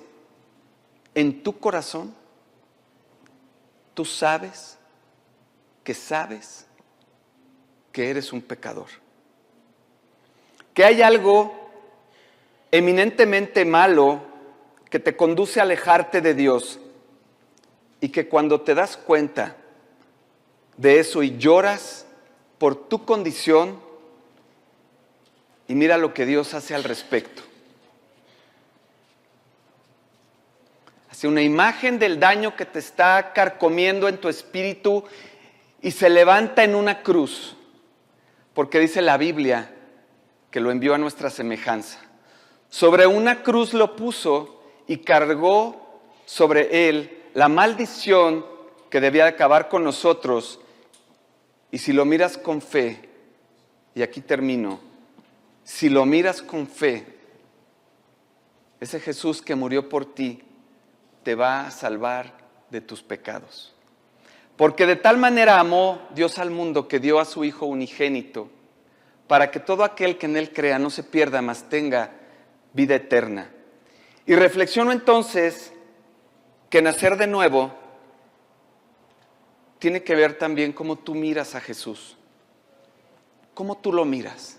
en 1.14 1.44
tu 1.44 1.60
corazón 1.60 2.18
tú 4.00 4.06
sabes 4.06 4.78
que 5.84 5.94
sabes 5.94 6.66
que 7.92 8.10
eres 8.10 8.32
un 8.32 8.42
pecador. 8.42 8.88
Que 10.74 10.86
hay 10.86 11.02
algo 11.02 11.70
eminentemente 12.72 13.66
malo 13.66 14.22
que 14.90 15.00
te 15.00 15.18
conduce 15.18 15.60
a 15.60 15.64
alejarte 15.64 16.22
de 16.22 16.34
Dios 16.34 16.80
y 18.00 18.08
que 18.08 18.30
cuando 18.30 18.62
te 18.62 18.74
das 18.74 18.96
cuenta 18.96 19.58
de 20.78 21.02
eso 21.02 21.22
y 21.22 21.38
lloras 21.38 22.06
por 22.58 22.88
tu 22.88 23.04
condición 23.04 23.82
y 25.68 25.76
mira 25.76 25.98
lo 25.98 26.14
que 26.14 26.26
Dios 26.26 26.54
hace 26.54 26.74
al 26.74 26.86
respecto. 26.86 27.49
Una 31.28 31.42
imagen 31.42 32.00
del 32.00 32.20
daño 32.20 32.56
que 32.56 32.66
te 32.66 32.80
está 32.80 33.34
carcomiendo 33.34 34.08
en 34.08 34.20
tu 34.20 34.30
espíritu 34.30 35.04
y 35.82 35.92
se 35.92 36.10
levanta 36.10 36.64
en 36.64 36.76
una 36.76 37.02
cruz 37.02 37.58
porque 38.54 38.80
dice 38.80 39.02
la 39.02 39.18
Biblia 39.18 39.74
que 40.52 40.60
lo 40.60 40.72
envió 40.72 40.94
a 40.94 40.98
nuestra 40.98 41.30
semejanza. 41.30 42.00
Sobre 42.70 43.08
una 43.08 43.42
cruz 43.42 43.74
lo 43.74 43.96
puso 43.96 44.62
y 44.88 44.98
cargó 44.98 46.02
sobre 46.26 46.90
él 46.90 47.24
la 47.34 47.48
maldición 47.48 48.46
que 48.90 49.00
debía 49.00 49.28
acabar 49.28 49.70
con 49.70 49.84
nosotros. 49.84 50.60
Y 51.72 51.78
si 51.78 51.94
lo 51.94 52.04
miras 52.06 52.38
con 52.38 52.62
fe, 52.62 53.10
y 53.96 54.02
aquí 54.02 54.22
termino, 54.22 54.82
si 55.64 55.90
lo 55.90 56.06
miras 56.06 56.42
con 56.42 56.68
fe, 56.68 57.06
ese 58.80 59.00
Jesús 59.00 59.42
que 59.42 59.56
murió 59.56 59.88
por 59.88 60.14
ti 60.14 60.44
te 61.30 61.36
va 61.36 61.68
a 61.68 61.70
salvar 61.70 62.34
de 62.72 62.82
tus 62.82 63.04
pecados. 63.04 63.72
Porque 64.58 64.88
de 64.88 64.96
tal 64.96 65.18
manera 65.18 65.60
amó 65.60 66.02
Dios 66.16 66.40
al 66.40 66.50
mundo 66.50 66.88
que 66.88 67.00
dio 67.00 67.20
a 67.20 67.26
su 67.26 67.44
Hijo 67.44 67.68
unigénito, 67.68 68.50
para 69.28 69.52
que 69.52 69.60
todo 69.60 69.84
aquel 69.84 70.18
que 70.18 70.26
en 70.26 70.38
Él 70.38 70.52
crea 70.52 70.80
no 70.80 70.90
se 70.90 71.04
pierda, 71.04 71.44
mas 71.44 71.70
tenga 71.70 72.10
vida 72.74 72.96
eterna. 72.96 73.52
Y 74.26 74.34
reflexiono 74.34 74.92
entonces 74.92 75.72
que 76.68 76.82
nacer 76.82 77.16
de 77.16 77.28
nuevo 77.28 77.74
tiene 79.78 80.02
que 80.02 80.16
ver 80.16 80.36
también 80.36 80.74
cómo 80.74 80.96
tú 80.96 81.14
miras 81.14 81.54
a 81.54 81.62
Jesús, 81.62 82.18
cómo 83.54 83.78
tú 83.78 83.94
lo 83.94 84.04
miras. 84.04 84.58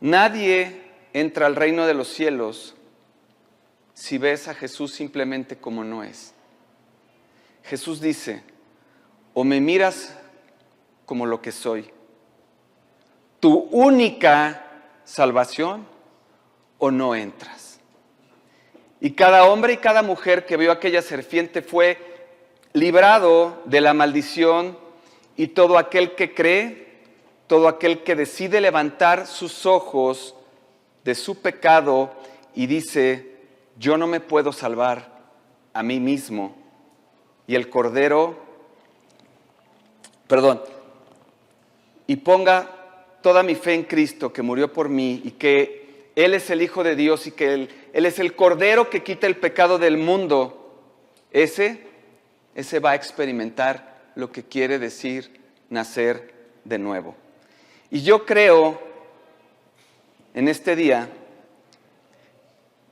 Nadie 0.00 0.80
entra 1.12 1.44
al 1.44 1.54
reino 1.54 1.86
de 1.86 1.92
los 1.92 2.08
cielos 2.08 2.76
si 3.96 4.18
ves 4.18 4.46
a 4.46 4.52
Jesús 4.52 4.92
simplemente 4.92 5.56
como 5.56 5.82
no 5.82 6.04
es. 6.04 6.34
Jesús 7.64 7.98
dice, 7.98 8.44
o 9.32 9.42
me 9.42 9.58
miras 9.58 10.14
como 11.06 11.24
lo 11.24 11.40
que 11.40 11.50
soy, 11.50 11.90
tu 13.40 13.54
única 13.70 14.66
salvación, 15.04 15.86
o 16.76 16.90
no 16.90 17.14
entras. 17.14 17.80
Y 19.00 19.12
cada 19.12 19.46
hombre 19.46 19.72
y 19.72 19.76
cada 19.78 20.02
mujer 20.02 20.44
que 20.44 20.58
vio 20.58 20.72
aquella 20.72 21.00
serpiente 21.00 21.62
fue 21.62 22.28
librado 22.74 23.62
de 23.64 23.80
la 23.80 23.94
maldición 23.94 24.76
y 25.38 25.48
todo 25.48 25.78
aquel 25.78 26.14
que 26.14 26.34
cree, 26.34 26.98
todo 27.46 27.66
aquel 27.66 28.02
que 28.02 28.14
decide 28.14 28.60
levantar 28.60 29.26
sus 29.26 29.64
ojos 29.64 30.34
de 31.02 31.14
su 31.14 31.40
pecado 31.40 32.12
y 32.54 32.66
dice, 32.66 33.35
yo 33.78 33.96
no 33.96 34.06
me 34.06 34.20
puedo 34.20 34.52
salvar 34.52 35.16
a 35.72 35.82
mí 35.82 36.00
mismo, 36.00 36.54
y 37.46 37.54
el 37.54 37.68
Cordero, 37.68 38.36
perdón, 40.26 40.62
y 42.06 42.16
ponga 42.16 42.70
toda 43.22 43.42
mi 43.42 43.54
fe 43.54 43.74
en 43.74 43.84
Cristo 43.84 44.32
que 44.32 44.42
murió 44.42 44.72
por 44.72 44.88
mí 44.88 45.20
y 45.24 45.32
que 45.32 46.10
Él 46.16 46.34
es 46.34 46.50
el 46.50 46.62
Hijo 46.62 46.82
de 46.82 46.96
Dios 46.96 47.26
y 47.26 47.32
que 47.32 47.52
Él, 47.52 47.70
es 47.92 48.18
el 48.18 48.34
Cordero 48.34 48.90
que 48.90 49.02
quita 49.02 49.26
el 49.26 49.36
pecado 49.36 49.78
del 49.78 49.96
mundo, 49.96 50.80
ese, 51.30 51.86
ese 52.54 52.78
va 52.78 52.92
a 52.92 52.94
experimentar 52.94 54.10
lo 54.14 54.32
que 54.32 54.44
quiere 54.44 54.78
decir 54.78 55.40
nacer 55.68 56.34
de 56.64 56.78
nuevo. 56.78 57.14
Y 57.90 58.02
yo 58.02 58.24
creo 58.24 58.80
en 60.34 60.48
este 60.48 60.74
día 60.74 61.08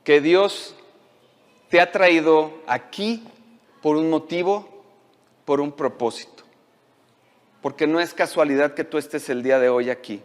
que 0.05 0.21
Dios 0.21 0.73
te 1.69 1.81
ha 1.81 1.91
traído 1.91 2.53
aquí 2.67 3.27
por 3.81 3.97
un 3.97 4.09
motivo, 4.09 4.85
por 5.43 5.59
un 5.59 5.73
propósito. 5.73 6.43
Porque 7.61 7.87
no 7.87 7.99
es 7.99 8.13
casualidad 8.13 8.75
que 8.75 8.83
tú 8.83 8.97
estés 8.97 9.27
el 9.29 9.43
día 9.43 9.59
de 9.59 9.67
hoy 9.67 9.89
aquí. 9.89 10.21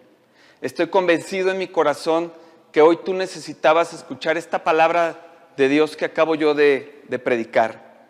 Estoy 0.61 0.89
convencido 0.89 1.51
en 1.51 1.59
mi 1.59 1.67
corazón 1.67 2.33
que 2.71 2.83
hoy 2.83 2.99
tú 3.05 3.15
necesitabas 3.15 3.95
escuchar 3.95 4.37
esta 4.37 4.63
palabra 4.63 5.19
de 5.57 5.69
Dios 5.69 5.97
que 5.97 6.05
acabo 6.05 6.35
yo 6.35 6.55
de, 6.55 7.03
predicar. 7.25 8.09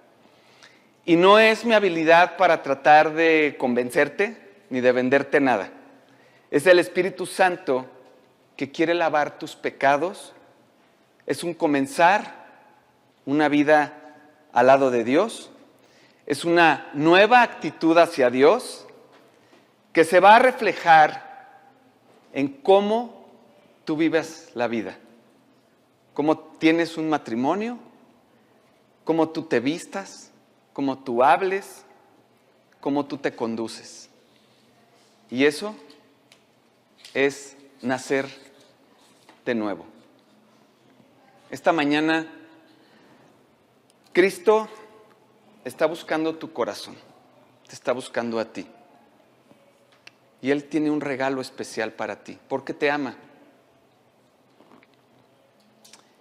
Y 1.05 1.15
no 1.15 1.39
es 1.39 1.65
mi 1.65 1.75
habilidad 1.75 2.37
para 2.37 2.63
tratar 2.63 3.15
de 3.15 3.55
convencerte 3.59 4.37
ni 4.69 4.81
de 4.81 4.93
venderte 4.93 5.41
nada. 5.41 5.71
Es 6.51 6.67
el 6.67 6.81
Espíritu 6.81 7.27
Santo 7.27 7.87
que 8.57 8.73
quiere 8.73 8.93
lavar 8.93 9.39
tus 9.39 9.55
pecados. 9.55 10.35
Es 11.31 11.45
un 11.45 11.55
comenzar 11.55 12.35
una 13.25 13.49
vida 13.49 14.17
al 14.53 14.67
lado 14.67 14.91
de 14.91 15.05
Dios. 15.05 15.49
Es 16.27 16.45
una 16.45 16.91
nueva 16.93 17.43
actitud 17.43 17.97
hacia 17.99 18.31
Dios 18.31 18.85
que 19.93 20.03
se 20.03 20.19
va 20.19 20.35
a 20.35 20.39
reflejar 20.41 21.61
en 22.33 22.49
cómo 22.49 23.29
tú 23.85 23.97
vives 23.97 24.51
la 24.55 24.67
vida. 24.67 24.99
Cómo 26.15 26.37
tienes 26.37 26.97
un 26.97 27.09
matrimonio, 27.09 27.79
cómo 29.05 29.29
tú 29.29 29.45
te 29.45 29.61
vistas, 29.61 30.33
cómo 30.73 30.99
tú 30.99 31.23
hables, 31.23 31.85
cómo 32.81 33.07
tú 33.07 33.19
te 33.19 33.37
conduces. 33.37 34.11
Y 35.31 35.45
eso 35.45 35.77
es 37.15 37.57
nacer 37.83 38.27
de 39.47 39.55
nuevo. 39.55 40.00
Esta 41.51 41.73
mañana 41.73 42.29
Cristo 44.13 44.69
está 45.65 45.87
buscando 45.87 46.37
tu 46.37 46.53
corazón, 46.53 46.97
te 47.67 47.75
está 47.75 47.93
buscando 47.93 48.39
a 48.39 48.45
ti. 48.45 48.69
Y 50.43 50.53
Él 50.53 50.65
tiene 50.65 50.91
un 50.91 51.01
regalo 51.01 51.41
especial 51.41 51.93
para 51.93 52.23
ti, 52.23 52.39
porque 52.49 52.73
te 52.73 52.91
ama. 52.91 53.17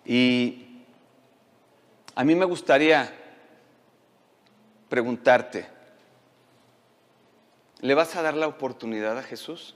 Y 0.04 0.84
a 2.16 2.24
mí 2.24 2.34
me 2.34 2.46
gustaría 2.46 3.14
preguntarte, 4.90 5.68
¿le 7.82 7.94
vas 7.94 8.16
a 8.16 8.24
dar 8.24 8.34
la 8.34 8.48
oportunidad 8.48 9.18
a 9.18 9.24
Jesús 9.24 9.76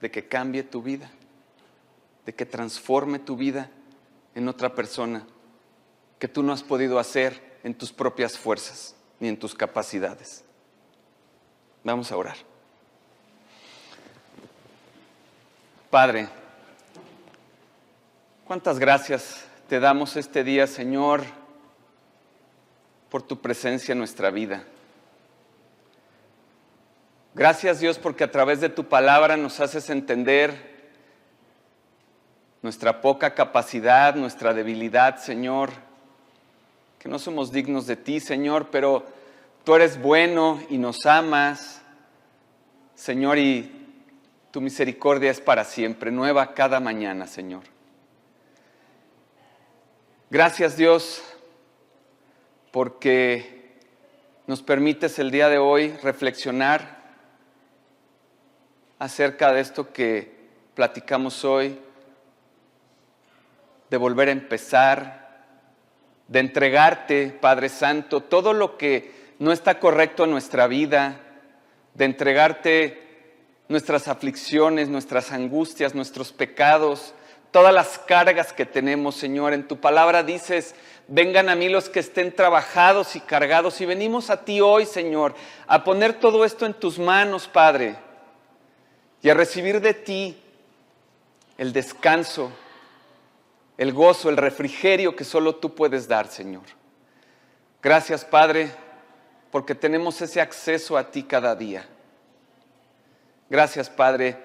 de 0.00 0.10
que 0.12 0.28
cambie 0.28 0.62
tu 0.62 0.80
vida, 0.80 1.10
de 2.28 2.34
que 2.34 2.44
transforme 2.44 3.18
tu 3.18 3.38
vida 3.38 3.70
en 4.34 4.48
otra 4.48 4.74
persona 4.74 5.26
que 6.18 6.28
tú 6.28 6.42
no 6.42 6.52
has 6.52 6.62
podido 6.62 6.98
hacer 6.98 7.58
en 7.64 7.72
tus 7.72 7.90
propias 7.90 8.36
fuerzas 8.36 8.94
ni 9.18 9.28
en 9.28 9.38
tus 9.38 9.54
capacidades? 9.54 10.44
Vamos 11.82 12.12
a 12.12 12.18
orar. 12.18 12.36
Padre, 15.88 16.28
cuántas 18.44 18.78
gracias 18.78 19.46
te 19.66 19.80
damos 19.80 20.14
este 20.14 20.44
día, 20.44 20.66
Señor, 20.66 21.22
por 23.08 23.22
tu 23.22 23.40
presencia 23.40 23.92
en 23.92 24.00
nuestra 24.00 24.30
vida. 24.30 24.64
Gracias 27.34 27.80
Dios 27.80 27.98
porque 27.98 28.24
a 28.24 28.30
través 28.30 28.60
de 28.60 28.68
tu 28.68 28.84
palabra 28.84 29.38
nos 29.38 29.60
haces 29.60 29.88
entender 29.88 30.76
nuestra 32.62 33.00
poca 33.00 33.34
capacidad, 33.34 34.14
nuestra 34.14 34.52
debilidad, 34.52 35.18
Señor, 35.18 35.70
que 36.98 37.08
no 37.08 37.18
somos 37.18 37.52
dignos 37.52 37.86
de 37.86 37.96
ti, 37.96 38.20
Señor, 38.20 38.68
pero 38.70 39.06
tú 39.64 39.74
eres 39.74 40.00
bueno 40.00 40.60
y 40.68 40.78
nos 40.78 41.06
amas, 41.06 41.80
Señor, 42.94 43.38
y 43.38 43.78
tu 44.50 44.60
misericordia 44.60 45.30
es 45.30 45.40
para 45.40 45.64
siempre, 45.64 46.10
nueva 46.10 46.54
cada 46.54 46.80
mañana, 46.80 47.26
Señor. 47.26 47.62
Gracias 50.30 50.76
Dios 50.76 51.22
porque 52.70 53.78
nos 54.46 54.62
permites 54.62 55.18
el 55.18 55.30
día 55.30 55.48
de 55.48 55.58
hoy 55.58 55.90
reflexionar 56.02 56.98
acerca 58.98 59.52
de 59.52 59.60
esto 59.60 59.92
que 59.92 60.36
platicamos 60.74 61.44
hoy, 61.44 61.78
de 63.90 63.96
volver 63.96 64.28
a 64.28 64.32
empezar, 64.32 65.28
de 66.28 66.40
entregarte, 66.40 67.36
Padre 67.40 67.68
Santo, 67.68 68.22
todo 68.22 68.52
lo 68.52 68.76
que 68.76 69.34
no 69.38 69.52
está 69.52 69.78
correcto 69.78 70.24
en 70.24 70.30
nuestra 70.30 70.66
vida, 70.66 71.20
de 71.94 72.04
entregarte 72.04 73.08
nuestras 73.68 74.08
aflicciones, 74.08 74.88
nuestras 74.88 75.32
angustias, 75.32 75.94
nuestros 75.94 76.32
pecados, 76.32 77.14
todas 77.50 77.72
las 77.72 77.98
cargas 77.98 78.52
que 78.52 78.66
tenemos, 78.66 79.14
Señor. 79.14 79.52
En 79.52 79.66
tu 79.66 79.78
palabra 79.78 80.22
dices, 80.22 80.74
vengan 81.06 81.48
a 81.48 81.54
mí 81.54 81.68
los 81.68 81.88
que 81.88 82.00
estén 82.00 82.34
trabajados 82.34 83.16
y 83.16 83.20
cargados. 83.20 83.80
Y 83.80 83.86
venimos 83.86 84.30
a 84.30 84.44
ti 84.44 84.60
hoy, 84.60 84.86
Señor, 84.86 85.34
a 85.66 85.84
poner 85.84 86.14
todo 86.14 86.44
esto 86.44 86.66
en 86.66 86.74
tus 86.74 86.98
manos, 86.98 87.48
Padre, 87.48 87.96
y 89.22 89.30
a 89.30 89.34
recibir 89.34 89.80
de 89.80 89.94
ti 89.94 90.36
el 91.56 91.72
descanso, 91.72 92.52
el 93.78 93.92
gozo, 93.92 94.28
el 94.28 94.36
refrigerio 94.36 95.14
que 95.14 95.24
solo 95.24 95.54
tú 95.56 95.74
puedes 95.74 96.08
dar, 96.08 96.26
Señor. 96.28 96.64
Gracias, 97.80 98.24
Padre, 98.24 98.72
porque 99.52 99.76
tenemos 99.76 100.20
ese 100.20 100.40
acceso 100.40 100.98
a 100.98 101.10
ti 101.12 101.22
cada 101.22 101.54
día. 101.54 101.88
Gracias, 103.48 103.88
Padre, 103.88 104.36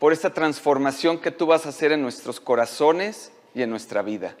por 0.00 0.12
esta 0.12 0.34
transformación 0.34 1.20
que 1.20 1.30
tú 1.30 1.46
vas 1.46 1.64
a 1.64 1.68
hacer 1.68 1.92
en 1.92 2.02
nuestros 2.02 2.40
corazones 2.40 3.32
y 3.54 3.62
en 3.62 3.70
nuestra 3.70 4.02
vida. 4.02 4.36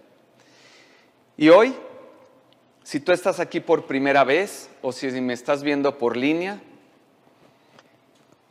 Y 1.36 1.48
hoy, 1.48 1.74
si 2.82 2.98
tú 2.98 3.12
estás 3.12 3.38
aquí 3.38 3.60
por 3.60 3.86
primera 3.86 4.24
vez 4.24 4.68
o 4.82 4.90
si 4.90 5.08
me 5.20 5.34
estás 5.34 5.62
viendo 5.62 5.98
por 5.98 6.16
línea, 6.16 6.60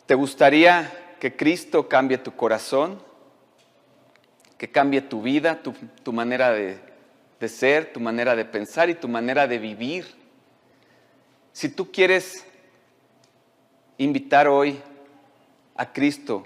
¿te 0.05 0.15
gustaría 0.15 1.17
que 1.19 1.35
Cristo 1.35 1.89
cambie 1.89 2.17
tu 2.17 2.33
corazón? 2.33 3.10
Que 4.61 4.69
cambie 4.69 5.01
tu 5.01 5.23
vida, 5.23 5.63
tu, 5.63 6.13
manera 6.13 6.51
de, 6.51 6.77
de 7.39 7.49
ser, 7.49 7.91
tu 7.91 7.99
manera 7.99 8.35
de 8.35 8.45
pensar 8.45 8.91
y 8.91 8.93
tu 8.93 9.07
manera 9.07 9.47
de 9.47 9.57
vivir. 9.57 10.05
Si 11.51 11.67
tú 11.69 11.91
quieres 11.91 12.45
invitar 13.97 14.47
hoy 14.47 14.79
a 15.73 15.91
Cristo 15.91 16.45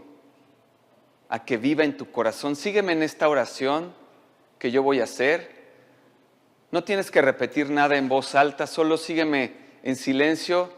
a 1.27 1.43
que 1.43 1.57
viva 1.57 1.83
en 1.83 1.97
tu 1.97 2.09
corazón, 2.09 2.55
sígueme 2.55 2.93
en 2.93 3.03
esta 3.03 3.27
oración 3.27 3.93
que 4.59 4.71
yo 4.71 4.81
voy 4.81 5.01
a 5.01 5.03
hacer. 5.03 5.53
No 6.71 6.85
tienes 6.85 7.11
que 7.11 7.21
repetir 7.21 7.69
nada 7.69 7.97
en 7.97 8.07
voz 8.07 8.33
alta, 8.33 8.65
solo 8.65 8.95
sígueme 8.95 9.51
en 9.83 9.97
silencio 9.97 10.71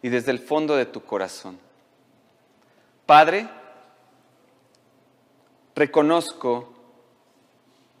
y 0.00 0.10
desde 0.10 0.30
el 0.30 0.38
fondo 0.38 0.76
de 0.76 0.86
tu 0.86 1.02
corazón. 1.02 1.58
Padre, 3.04 3.48
reconozco 5.78 6.72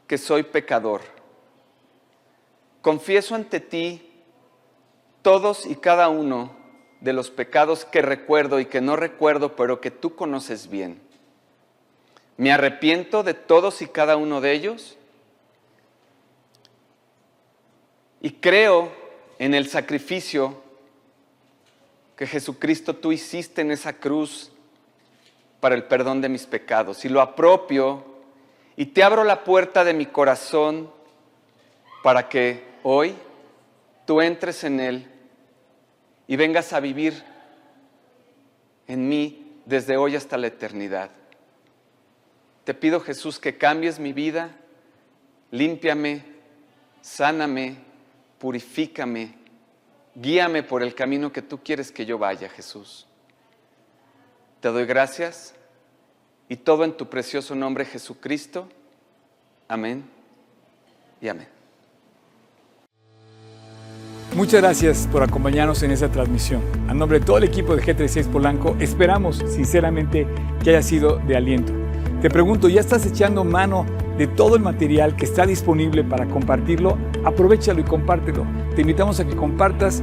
que 0.08 0.18
soy 0.18 0.42
pecador. 0.42 1.00
Confieso 2.82 3.34
ante 3.34 3.60
ti 3.60 4.10
todos 5.22 5.64
y 5.64 5.76
cada 5.76 6.08
uno 6.08 6.56
de 7.00 7.12
los 7.12 7.30
pecados 7.30 7.84
que 7.84 8.02
recuerdo 8.02 8.58
y 8.58 8.66
que 8.66 8.80
no 8.80 8.96
recuerdo, 8.96 9.54
pero 9.54 9.80
que 9.80 9.90
tú 9.90 10.16
conoces 10.16 10.68
bien. 10.68 11.00
Me 12.36 12.52
arrepiento 12.52 13.22
de 13.22 13.34
todos 13.34 13.80
y 13.82 13.86
cada 13.86 14.16
uno 14.16 14.40
de 14.40 14.52
ellos 14.52 14.96
y 18.20 18.32
creo 18.32 18.90
en 19.38 19.54
el 19.54 19.68
sacrificio 19.68 20.60
que 22.16 22.26
Jesucristo 22.26 22.96
tú 22.96 23.12
hiciste 23.12 23.60
en 23.60 23.70
esa 23.70 23.92
cruz 23.92 24.50
para 25.60 25.74
el 25.74 25.84
perdón 25.84 26.20
de 26.20 26.28
mis 26.28 26.46
pecados. 26.46 27.04
Y 27.04 27.08
lo 27.08 27.20
apropio 27.20 28.04
y 28.76 28.86
te 28.86 29.02
abro 29.02 29.24
la 29.24 29.42
puerta 29.42 29.84
de 29.84 29.94
mi 29.94 30.06
corazón 30.06 30.90
para 32.02 32.28
que 32.28 32.62
hoy 32.82 33.14
tú 34.06 34.20
entres 34.20 34.62
en 34.64 34.80
él 34.80 35.10
y 36.28 36.36
vengas 36.36 36.72
a 36.72 36.80
vivir 36.80 37.24
en 38.86 39.08
mí 39.08 39.60
desde 39.66 39.96
hoy 39.96 40.14
hasta 40.14 40.36
la 40.36 40.46
eternidad. 40.46 41.10
Te 42.64 42.74
pido 42.74 43.00
Jesús 43.00 43.40
que 43.40 43.58
cambies 43.58 43.98
mi 43.98 44.12
vida, 44.12 44.54
límpiame, 45.50 46.22
sáname, 47.00 47.78
purifícame, 48.38 49.34
guíame 50.14 50.62
por 50.62 50.82
el 50.82 50.94
camino 50.94 51.32
que 51.32 51.42
tú 51.42 51.58
quieres 51.64 51.90
que 51.90 52.06
yo 52.06 52.16
vaya, 52.18 52.48
Jesús. 52.48 53.07
Te 54.60 54.68
doy 54.68 54.86
gracias 54.86 55.54
y 56.48 56.56
todo 56.56 56.84
en 56.84 56.92
tu 56.92 57.08
precioso 57.08 57.54
nombre 57.54 57.84
Jesucristo. 57.84 58.68
Amén 59.68 60.04
y 61.20 61.28
amén. 61.28 61.46
Muchas 64.34 64.60
gracias 64.60 65.08
por 65.10 65.22
acompañarnos 65.22 65.82
en 65.82 65.90
esta 65.90 66.10
transmisión. 66.10 66.62
A 66.88 66.94
nombre 66.94 67.20
de 67.20 67.26
todo 67.26 67.38
el 67.38 67.44
equipo 67.44 67.74
de 67.74 67.82
G36 67.82 68.30
Polanco, 68.30 68.76
esperamos 68.80 69.38
sinceramente 69.48 70.26
que 70.62 70.70
haya 70.70 70.82
sido 70.82 71.18
de 71.18 71.36
aliento. 71.36 71.72
Te 72.20 72.28
pregunto, 72.28 72.68
¿ya 72.68 72.80
estás 72.80 73.06
echando 73.06 73.44
mano 73.44 73.86
de 74.16 74.26
todo 74.26 74.56
el 74.56 74.62
material 74.62 75.14
que 75.14 75.24
está 75.24 75.46
disponible 75.46 76.02
para 76.02 76.26
compartirlo? 76.26 76.98
Aprovechalo 77.24 77.80
y 77.80 77.84
compártelo. 77.84 78.44
Te 78.74 78.80
invitamos 78.80 79.20
a 79.20 79.26
que 79.26 79.36
compartas 79.36 80.02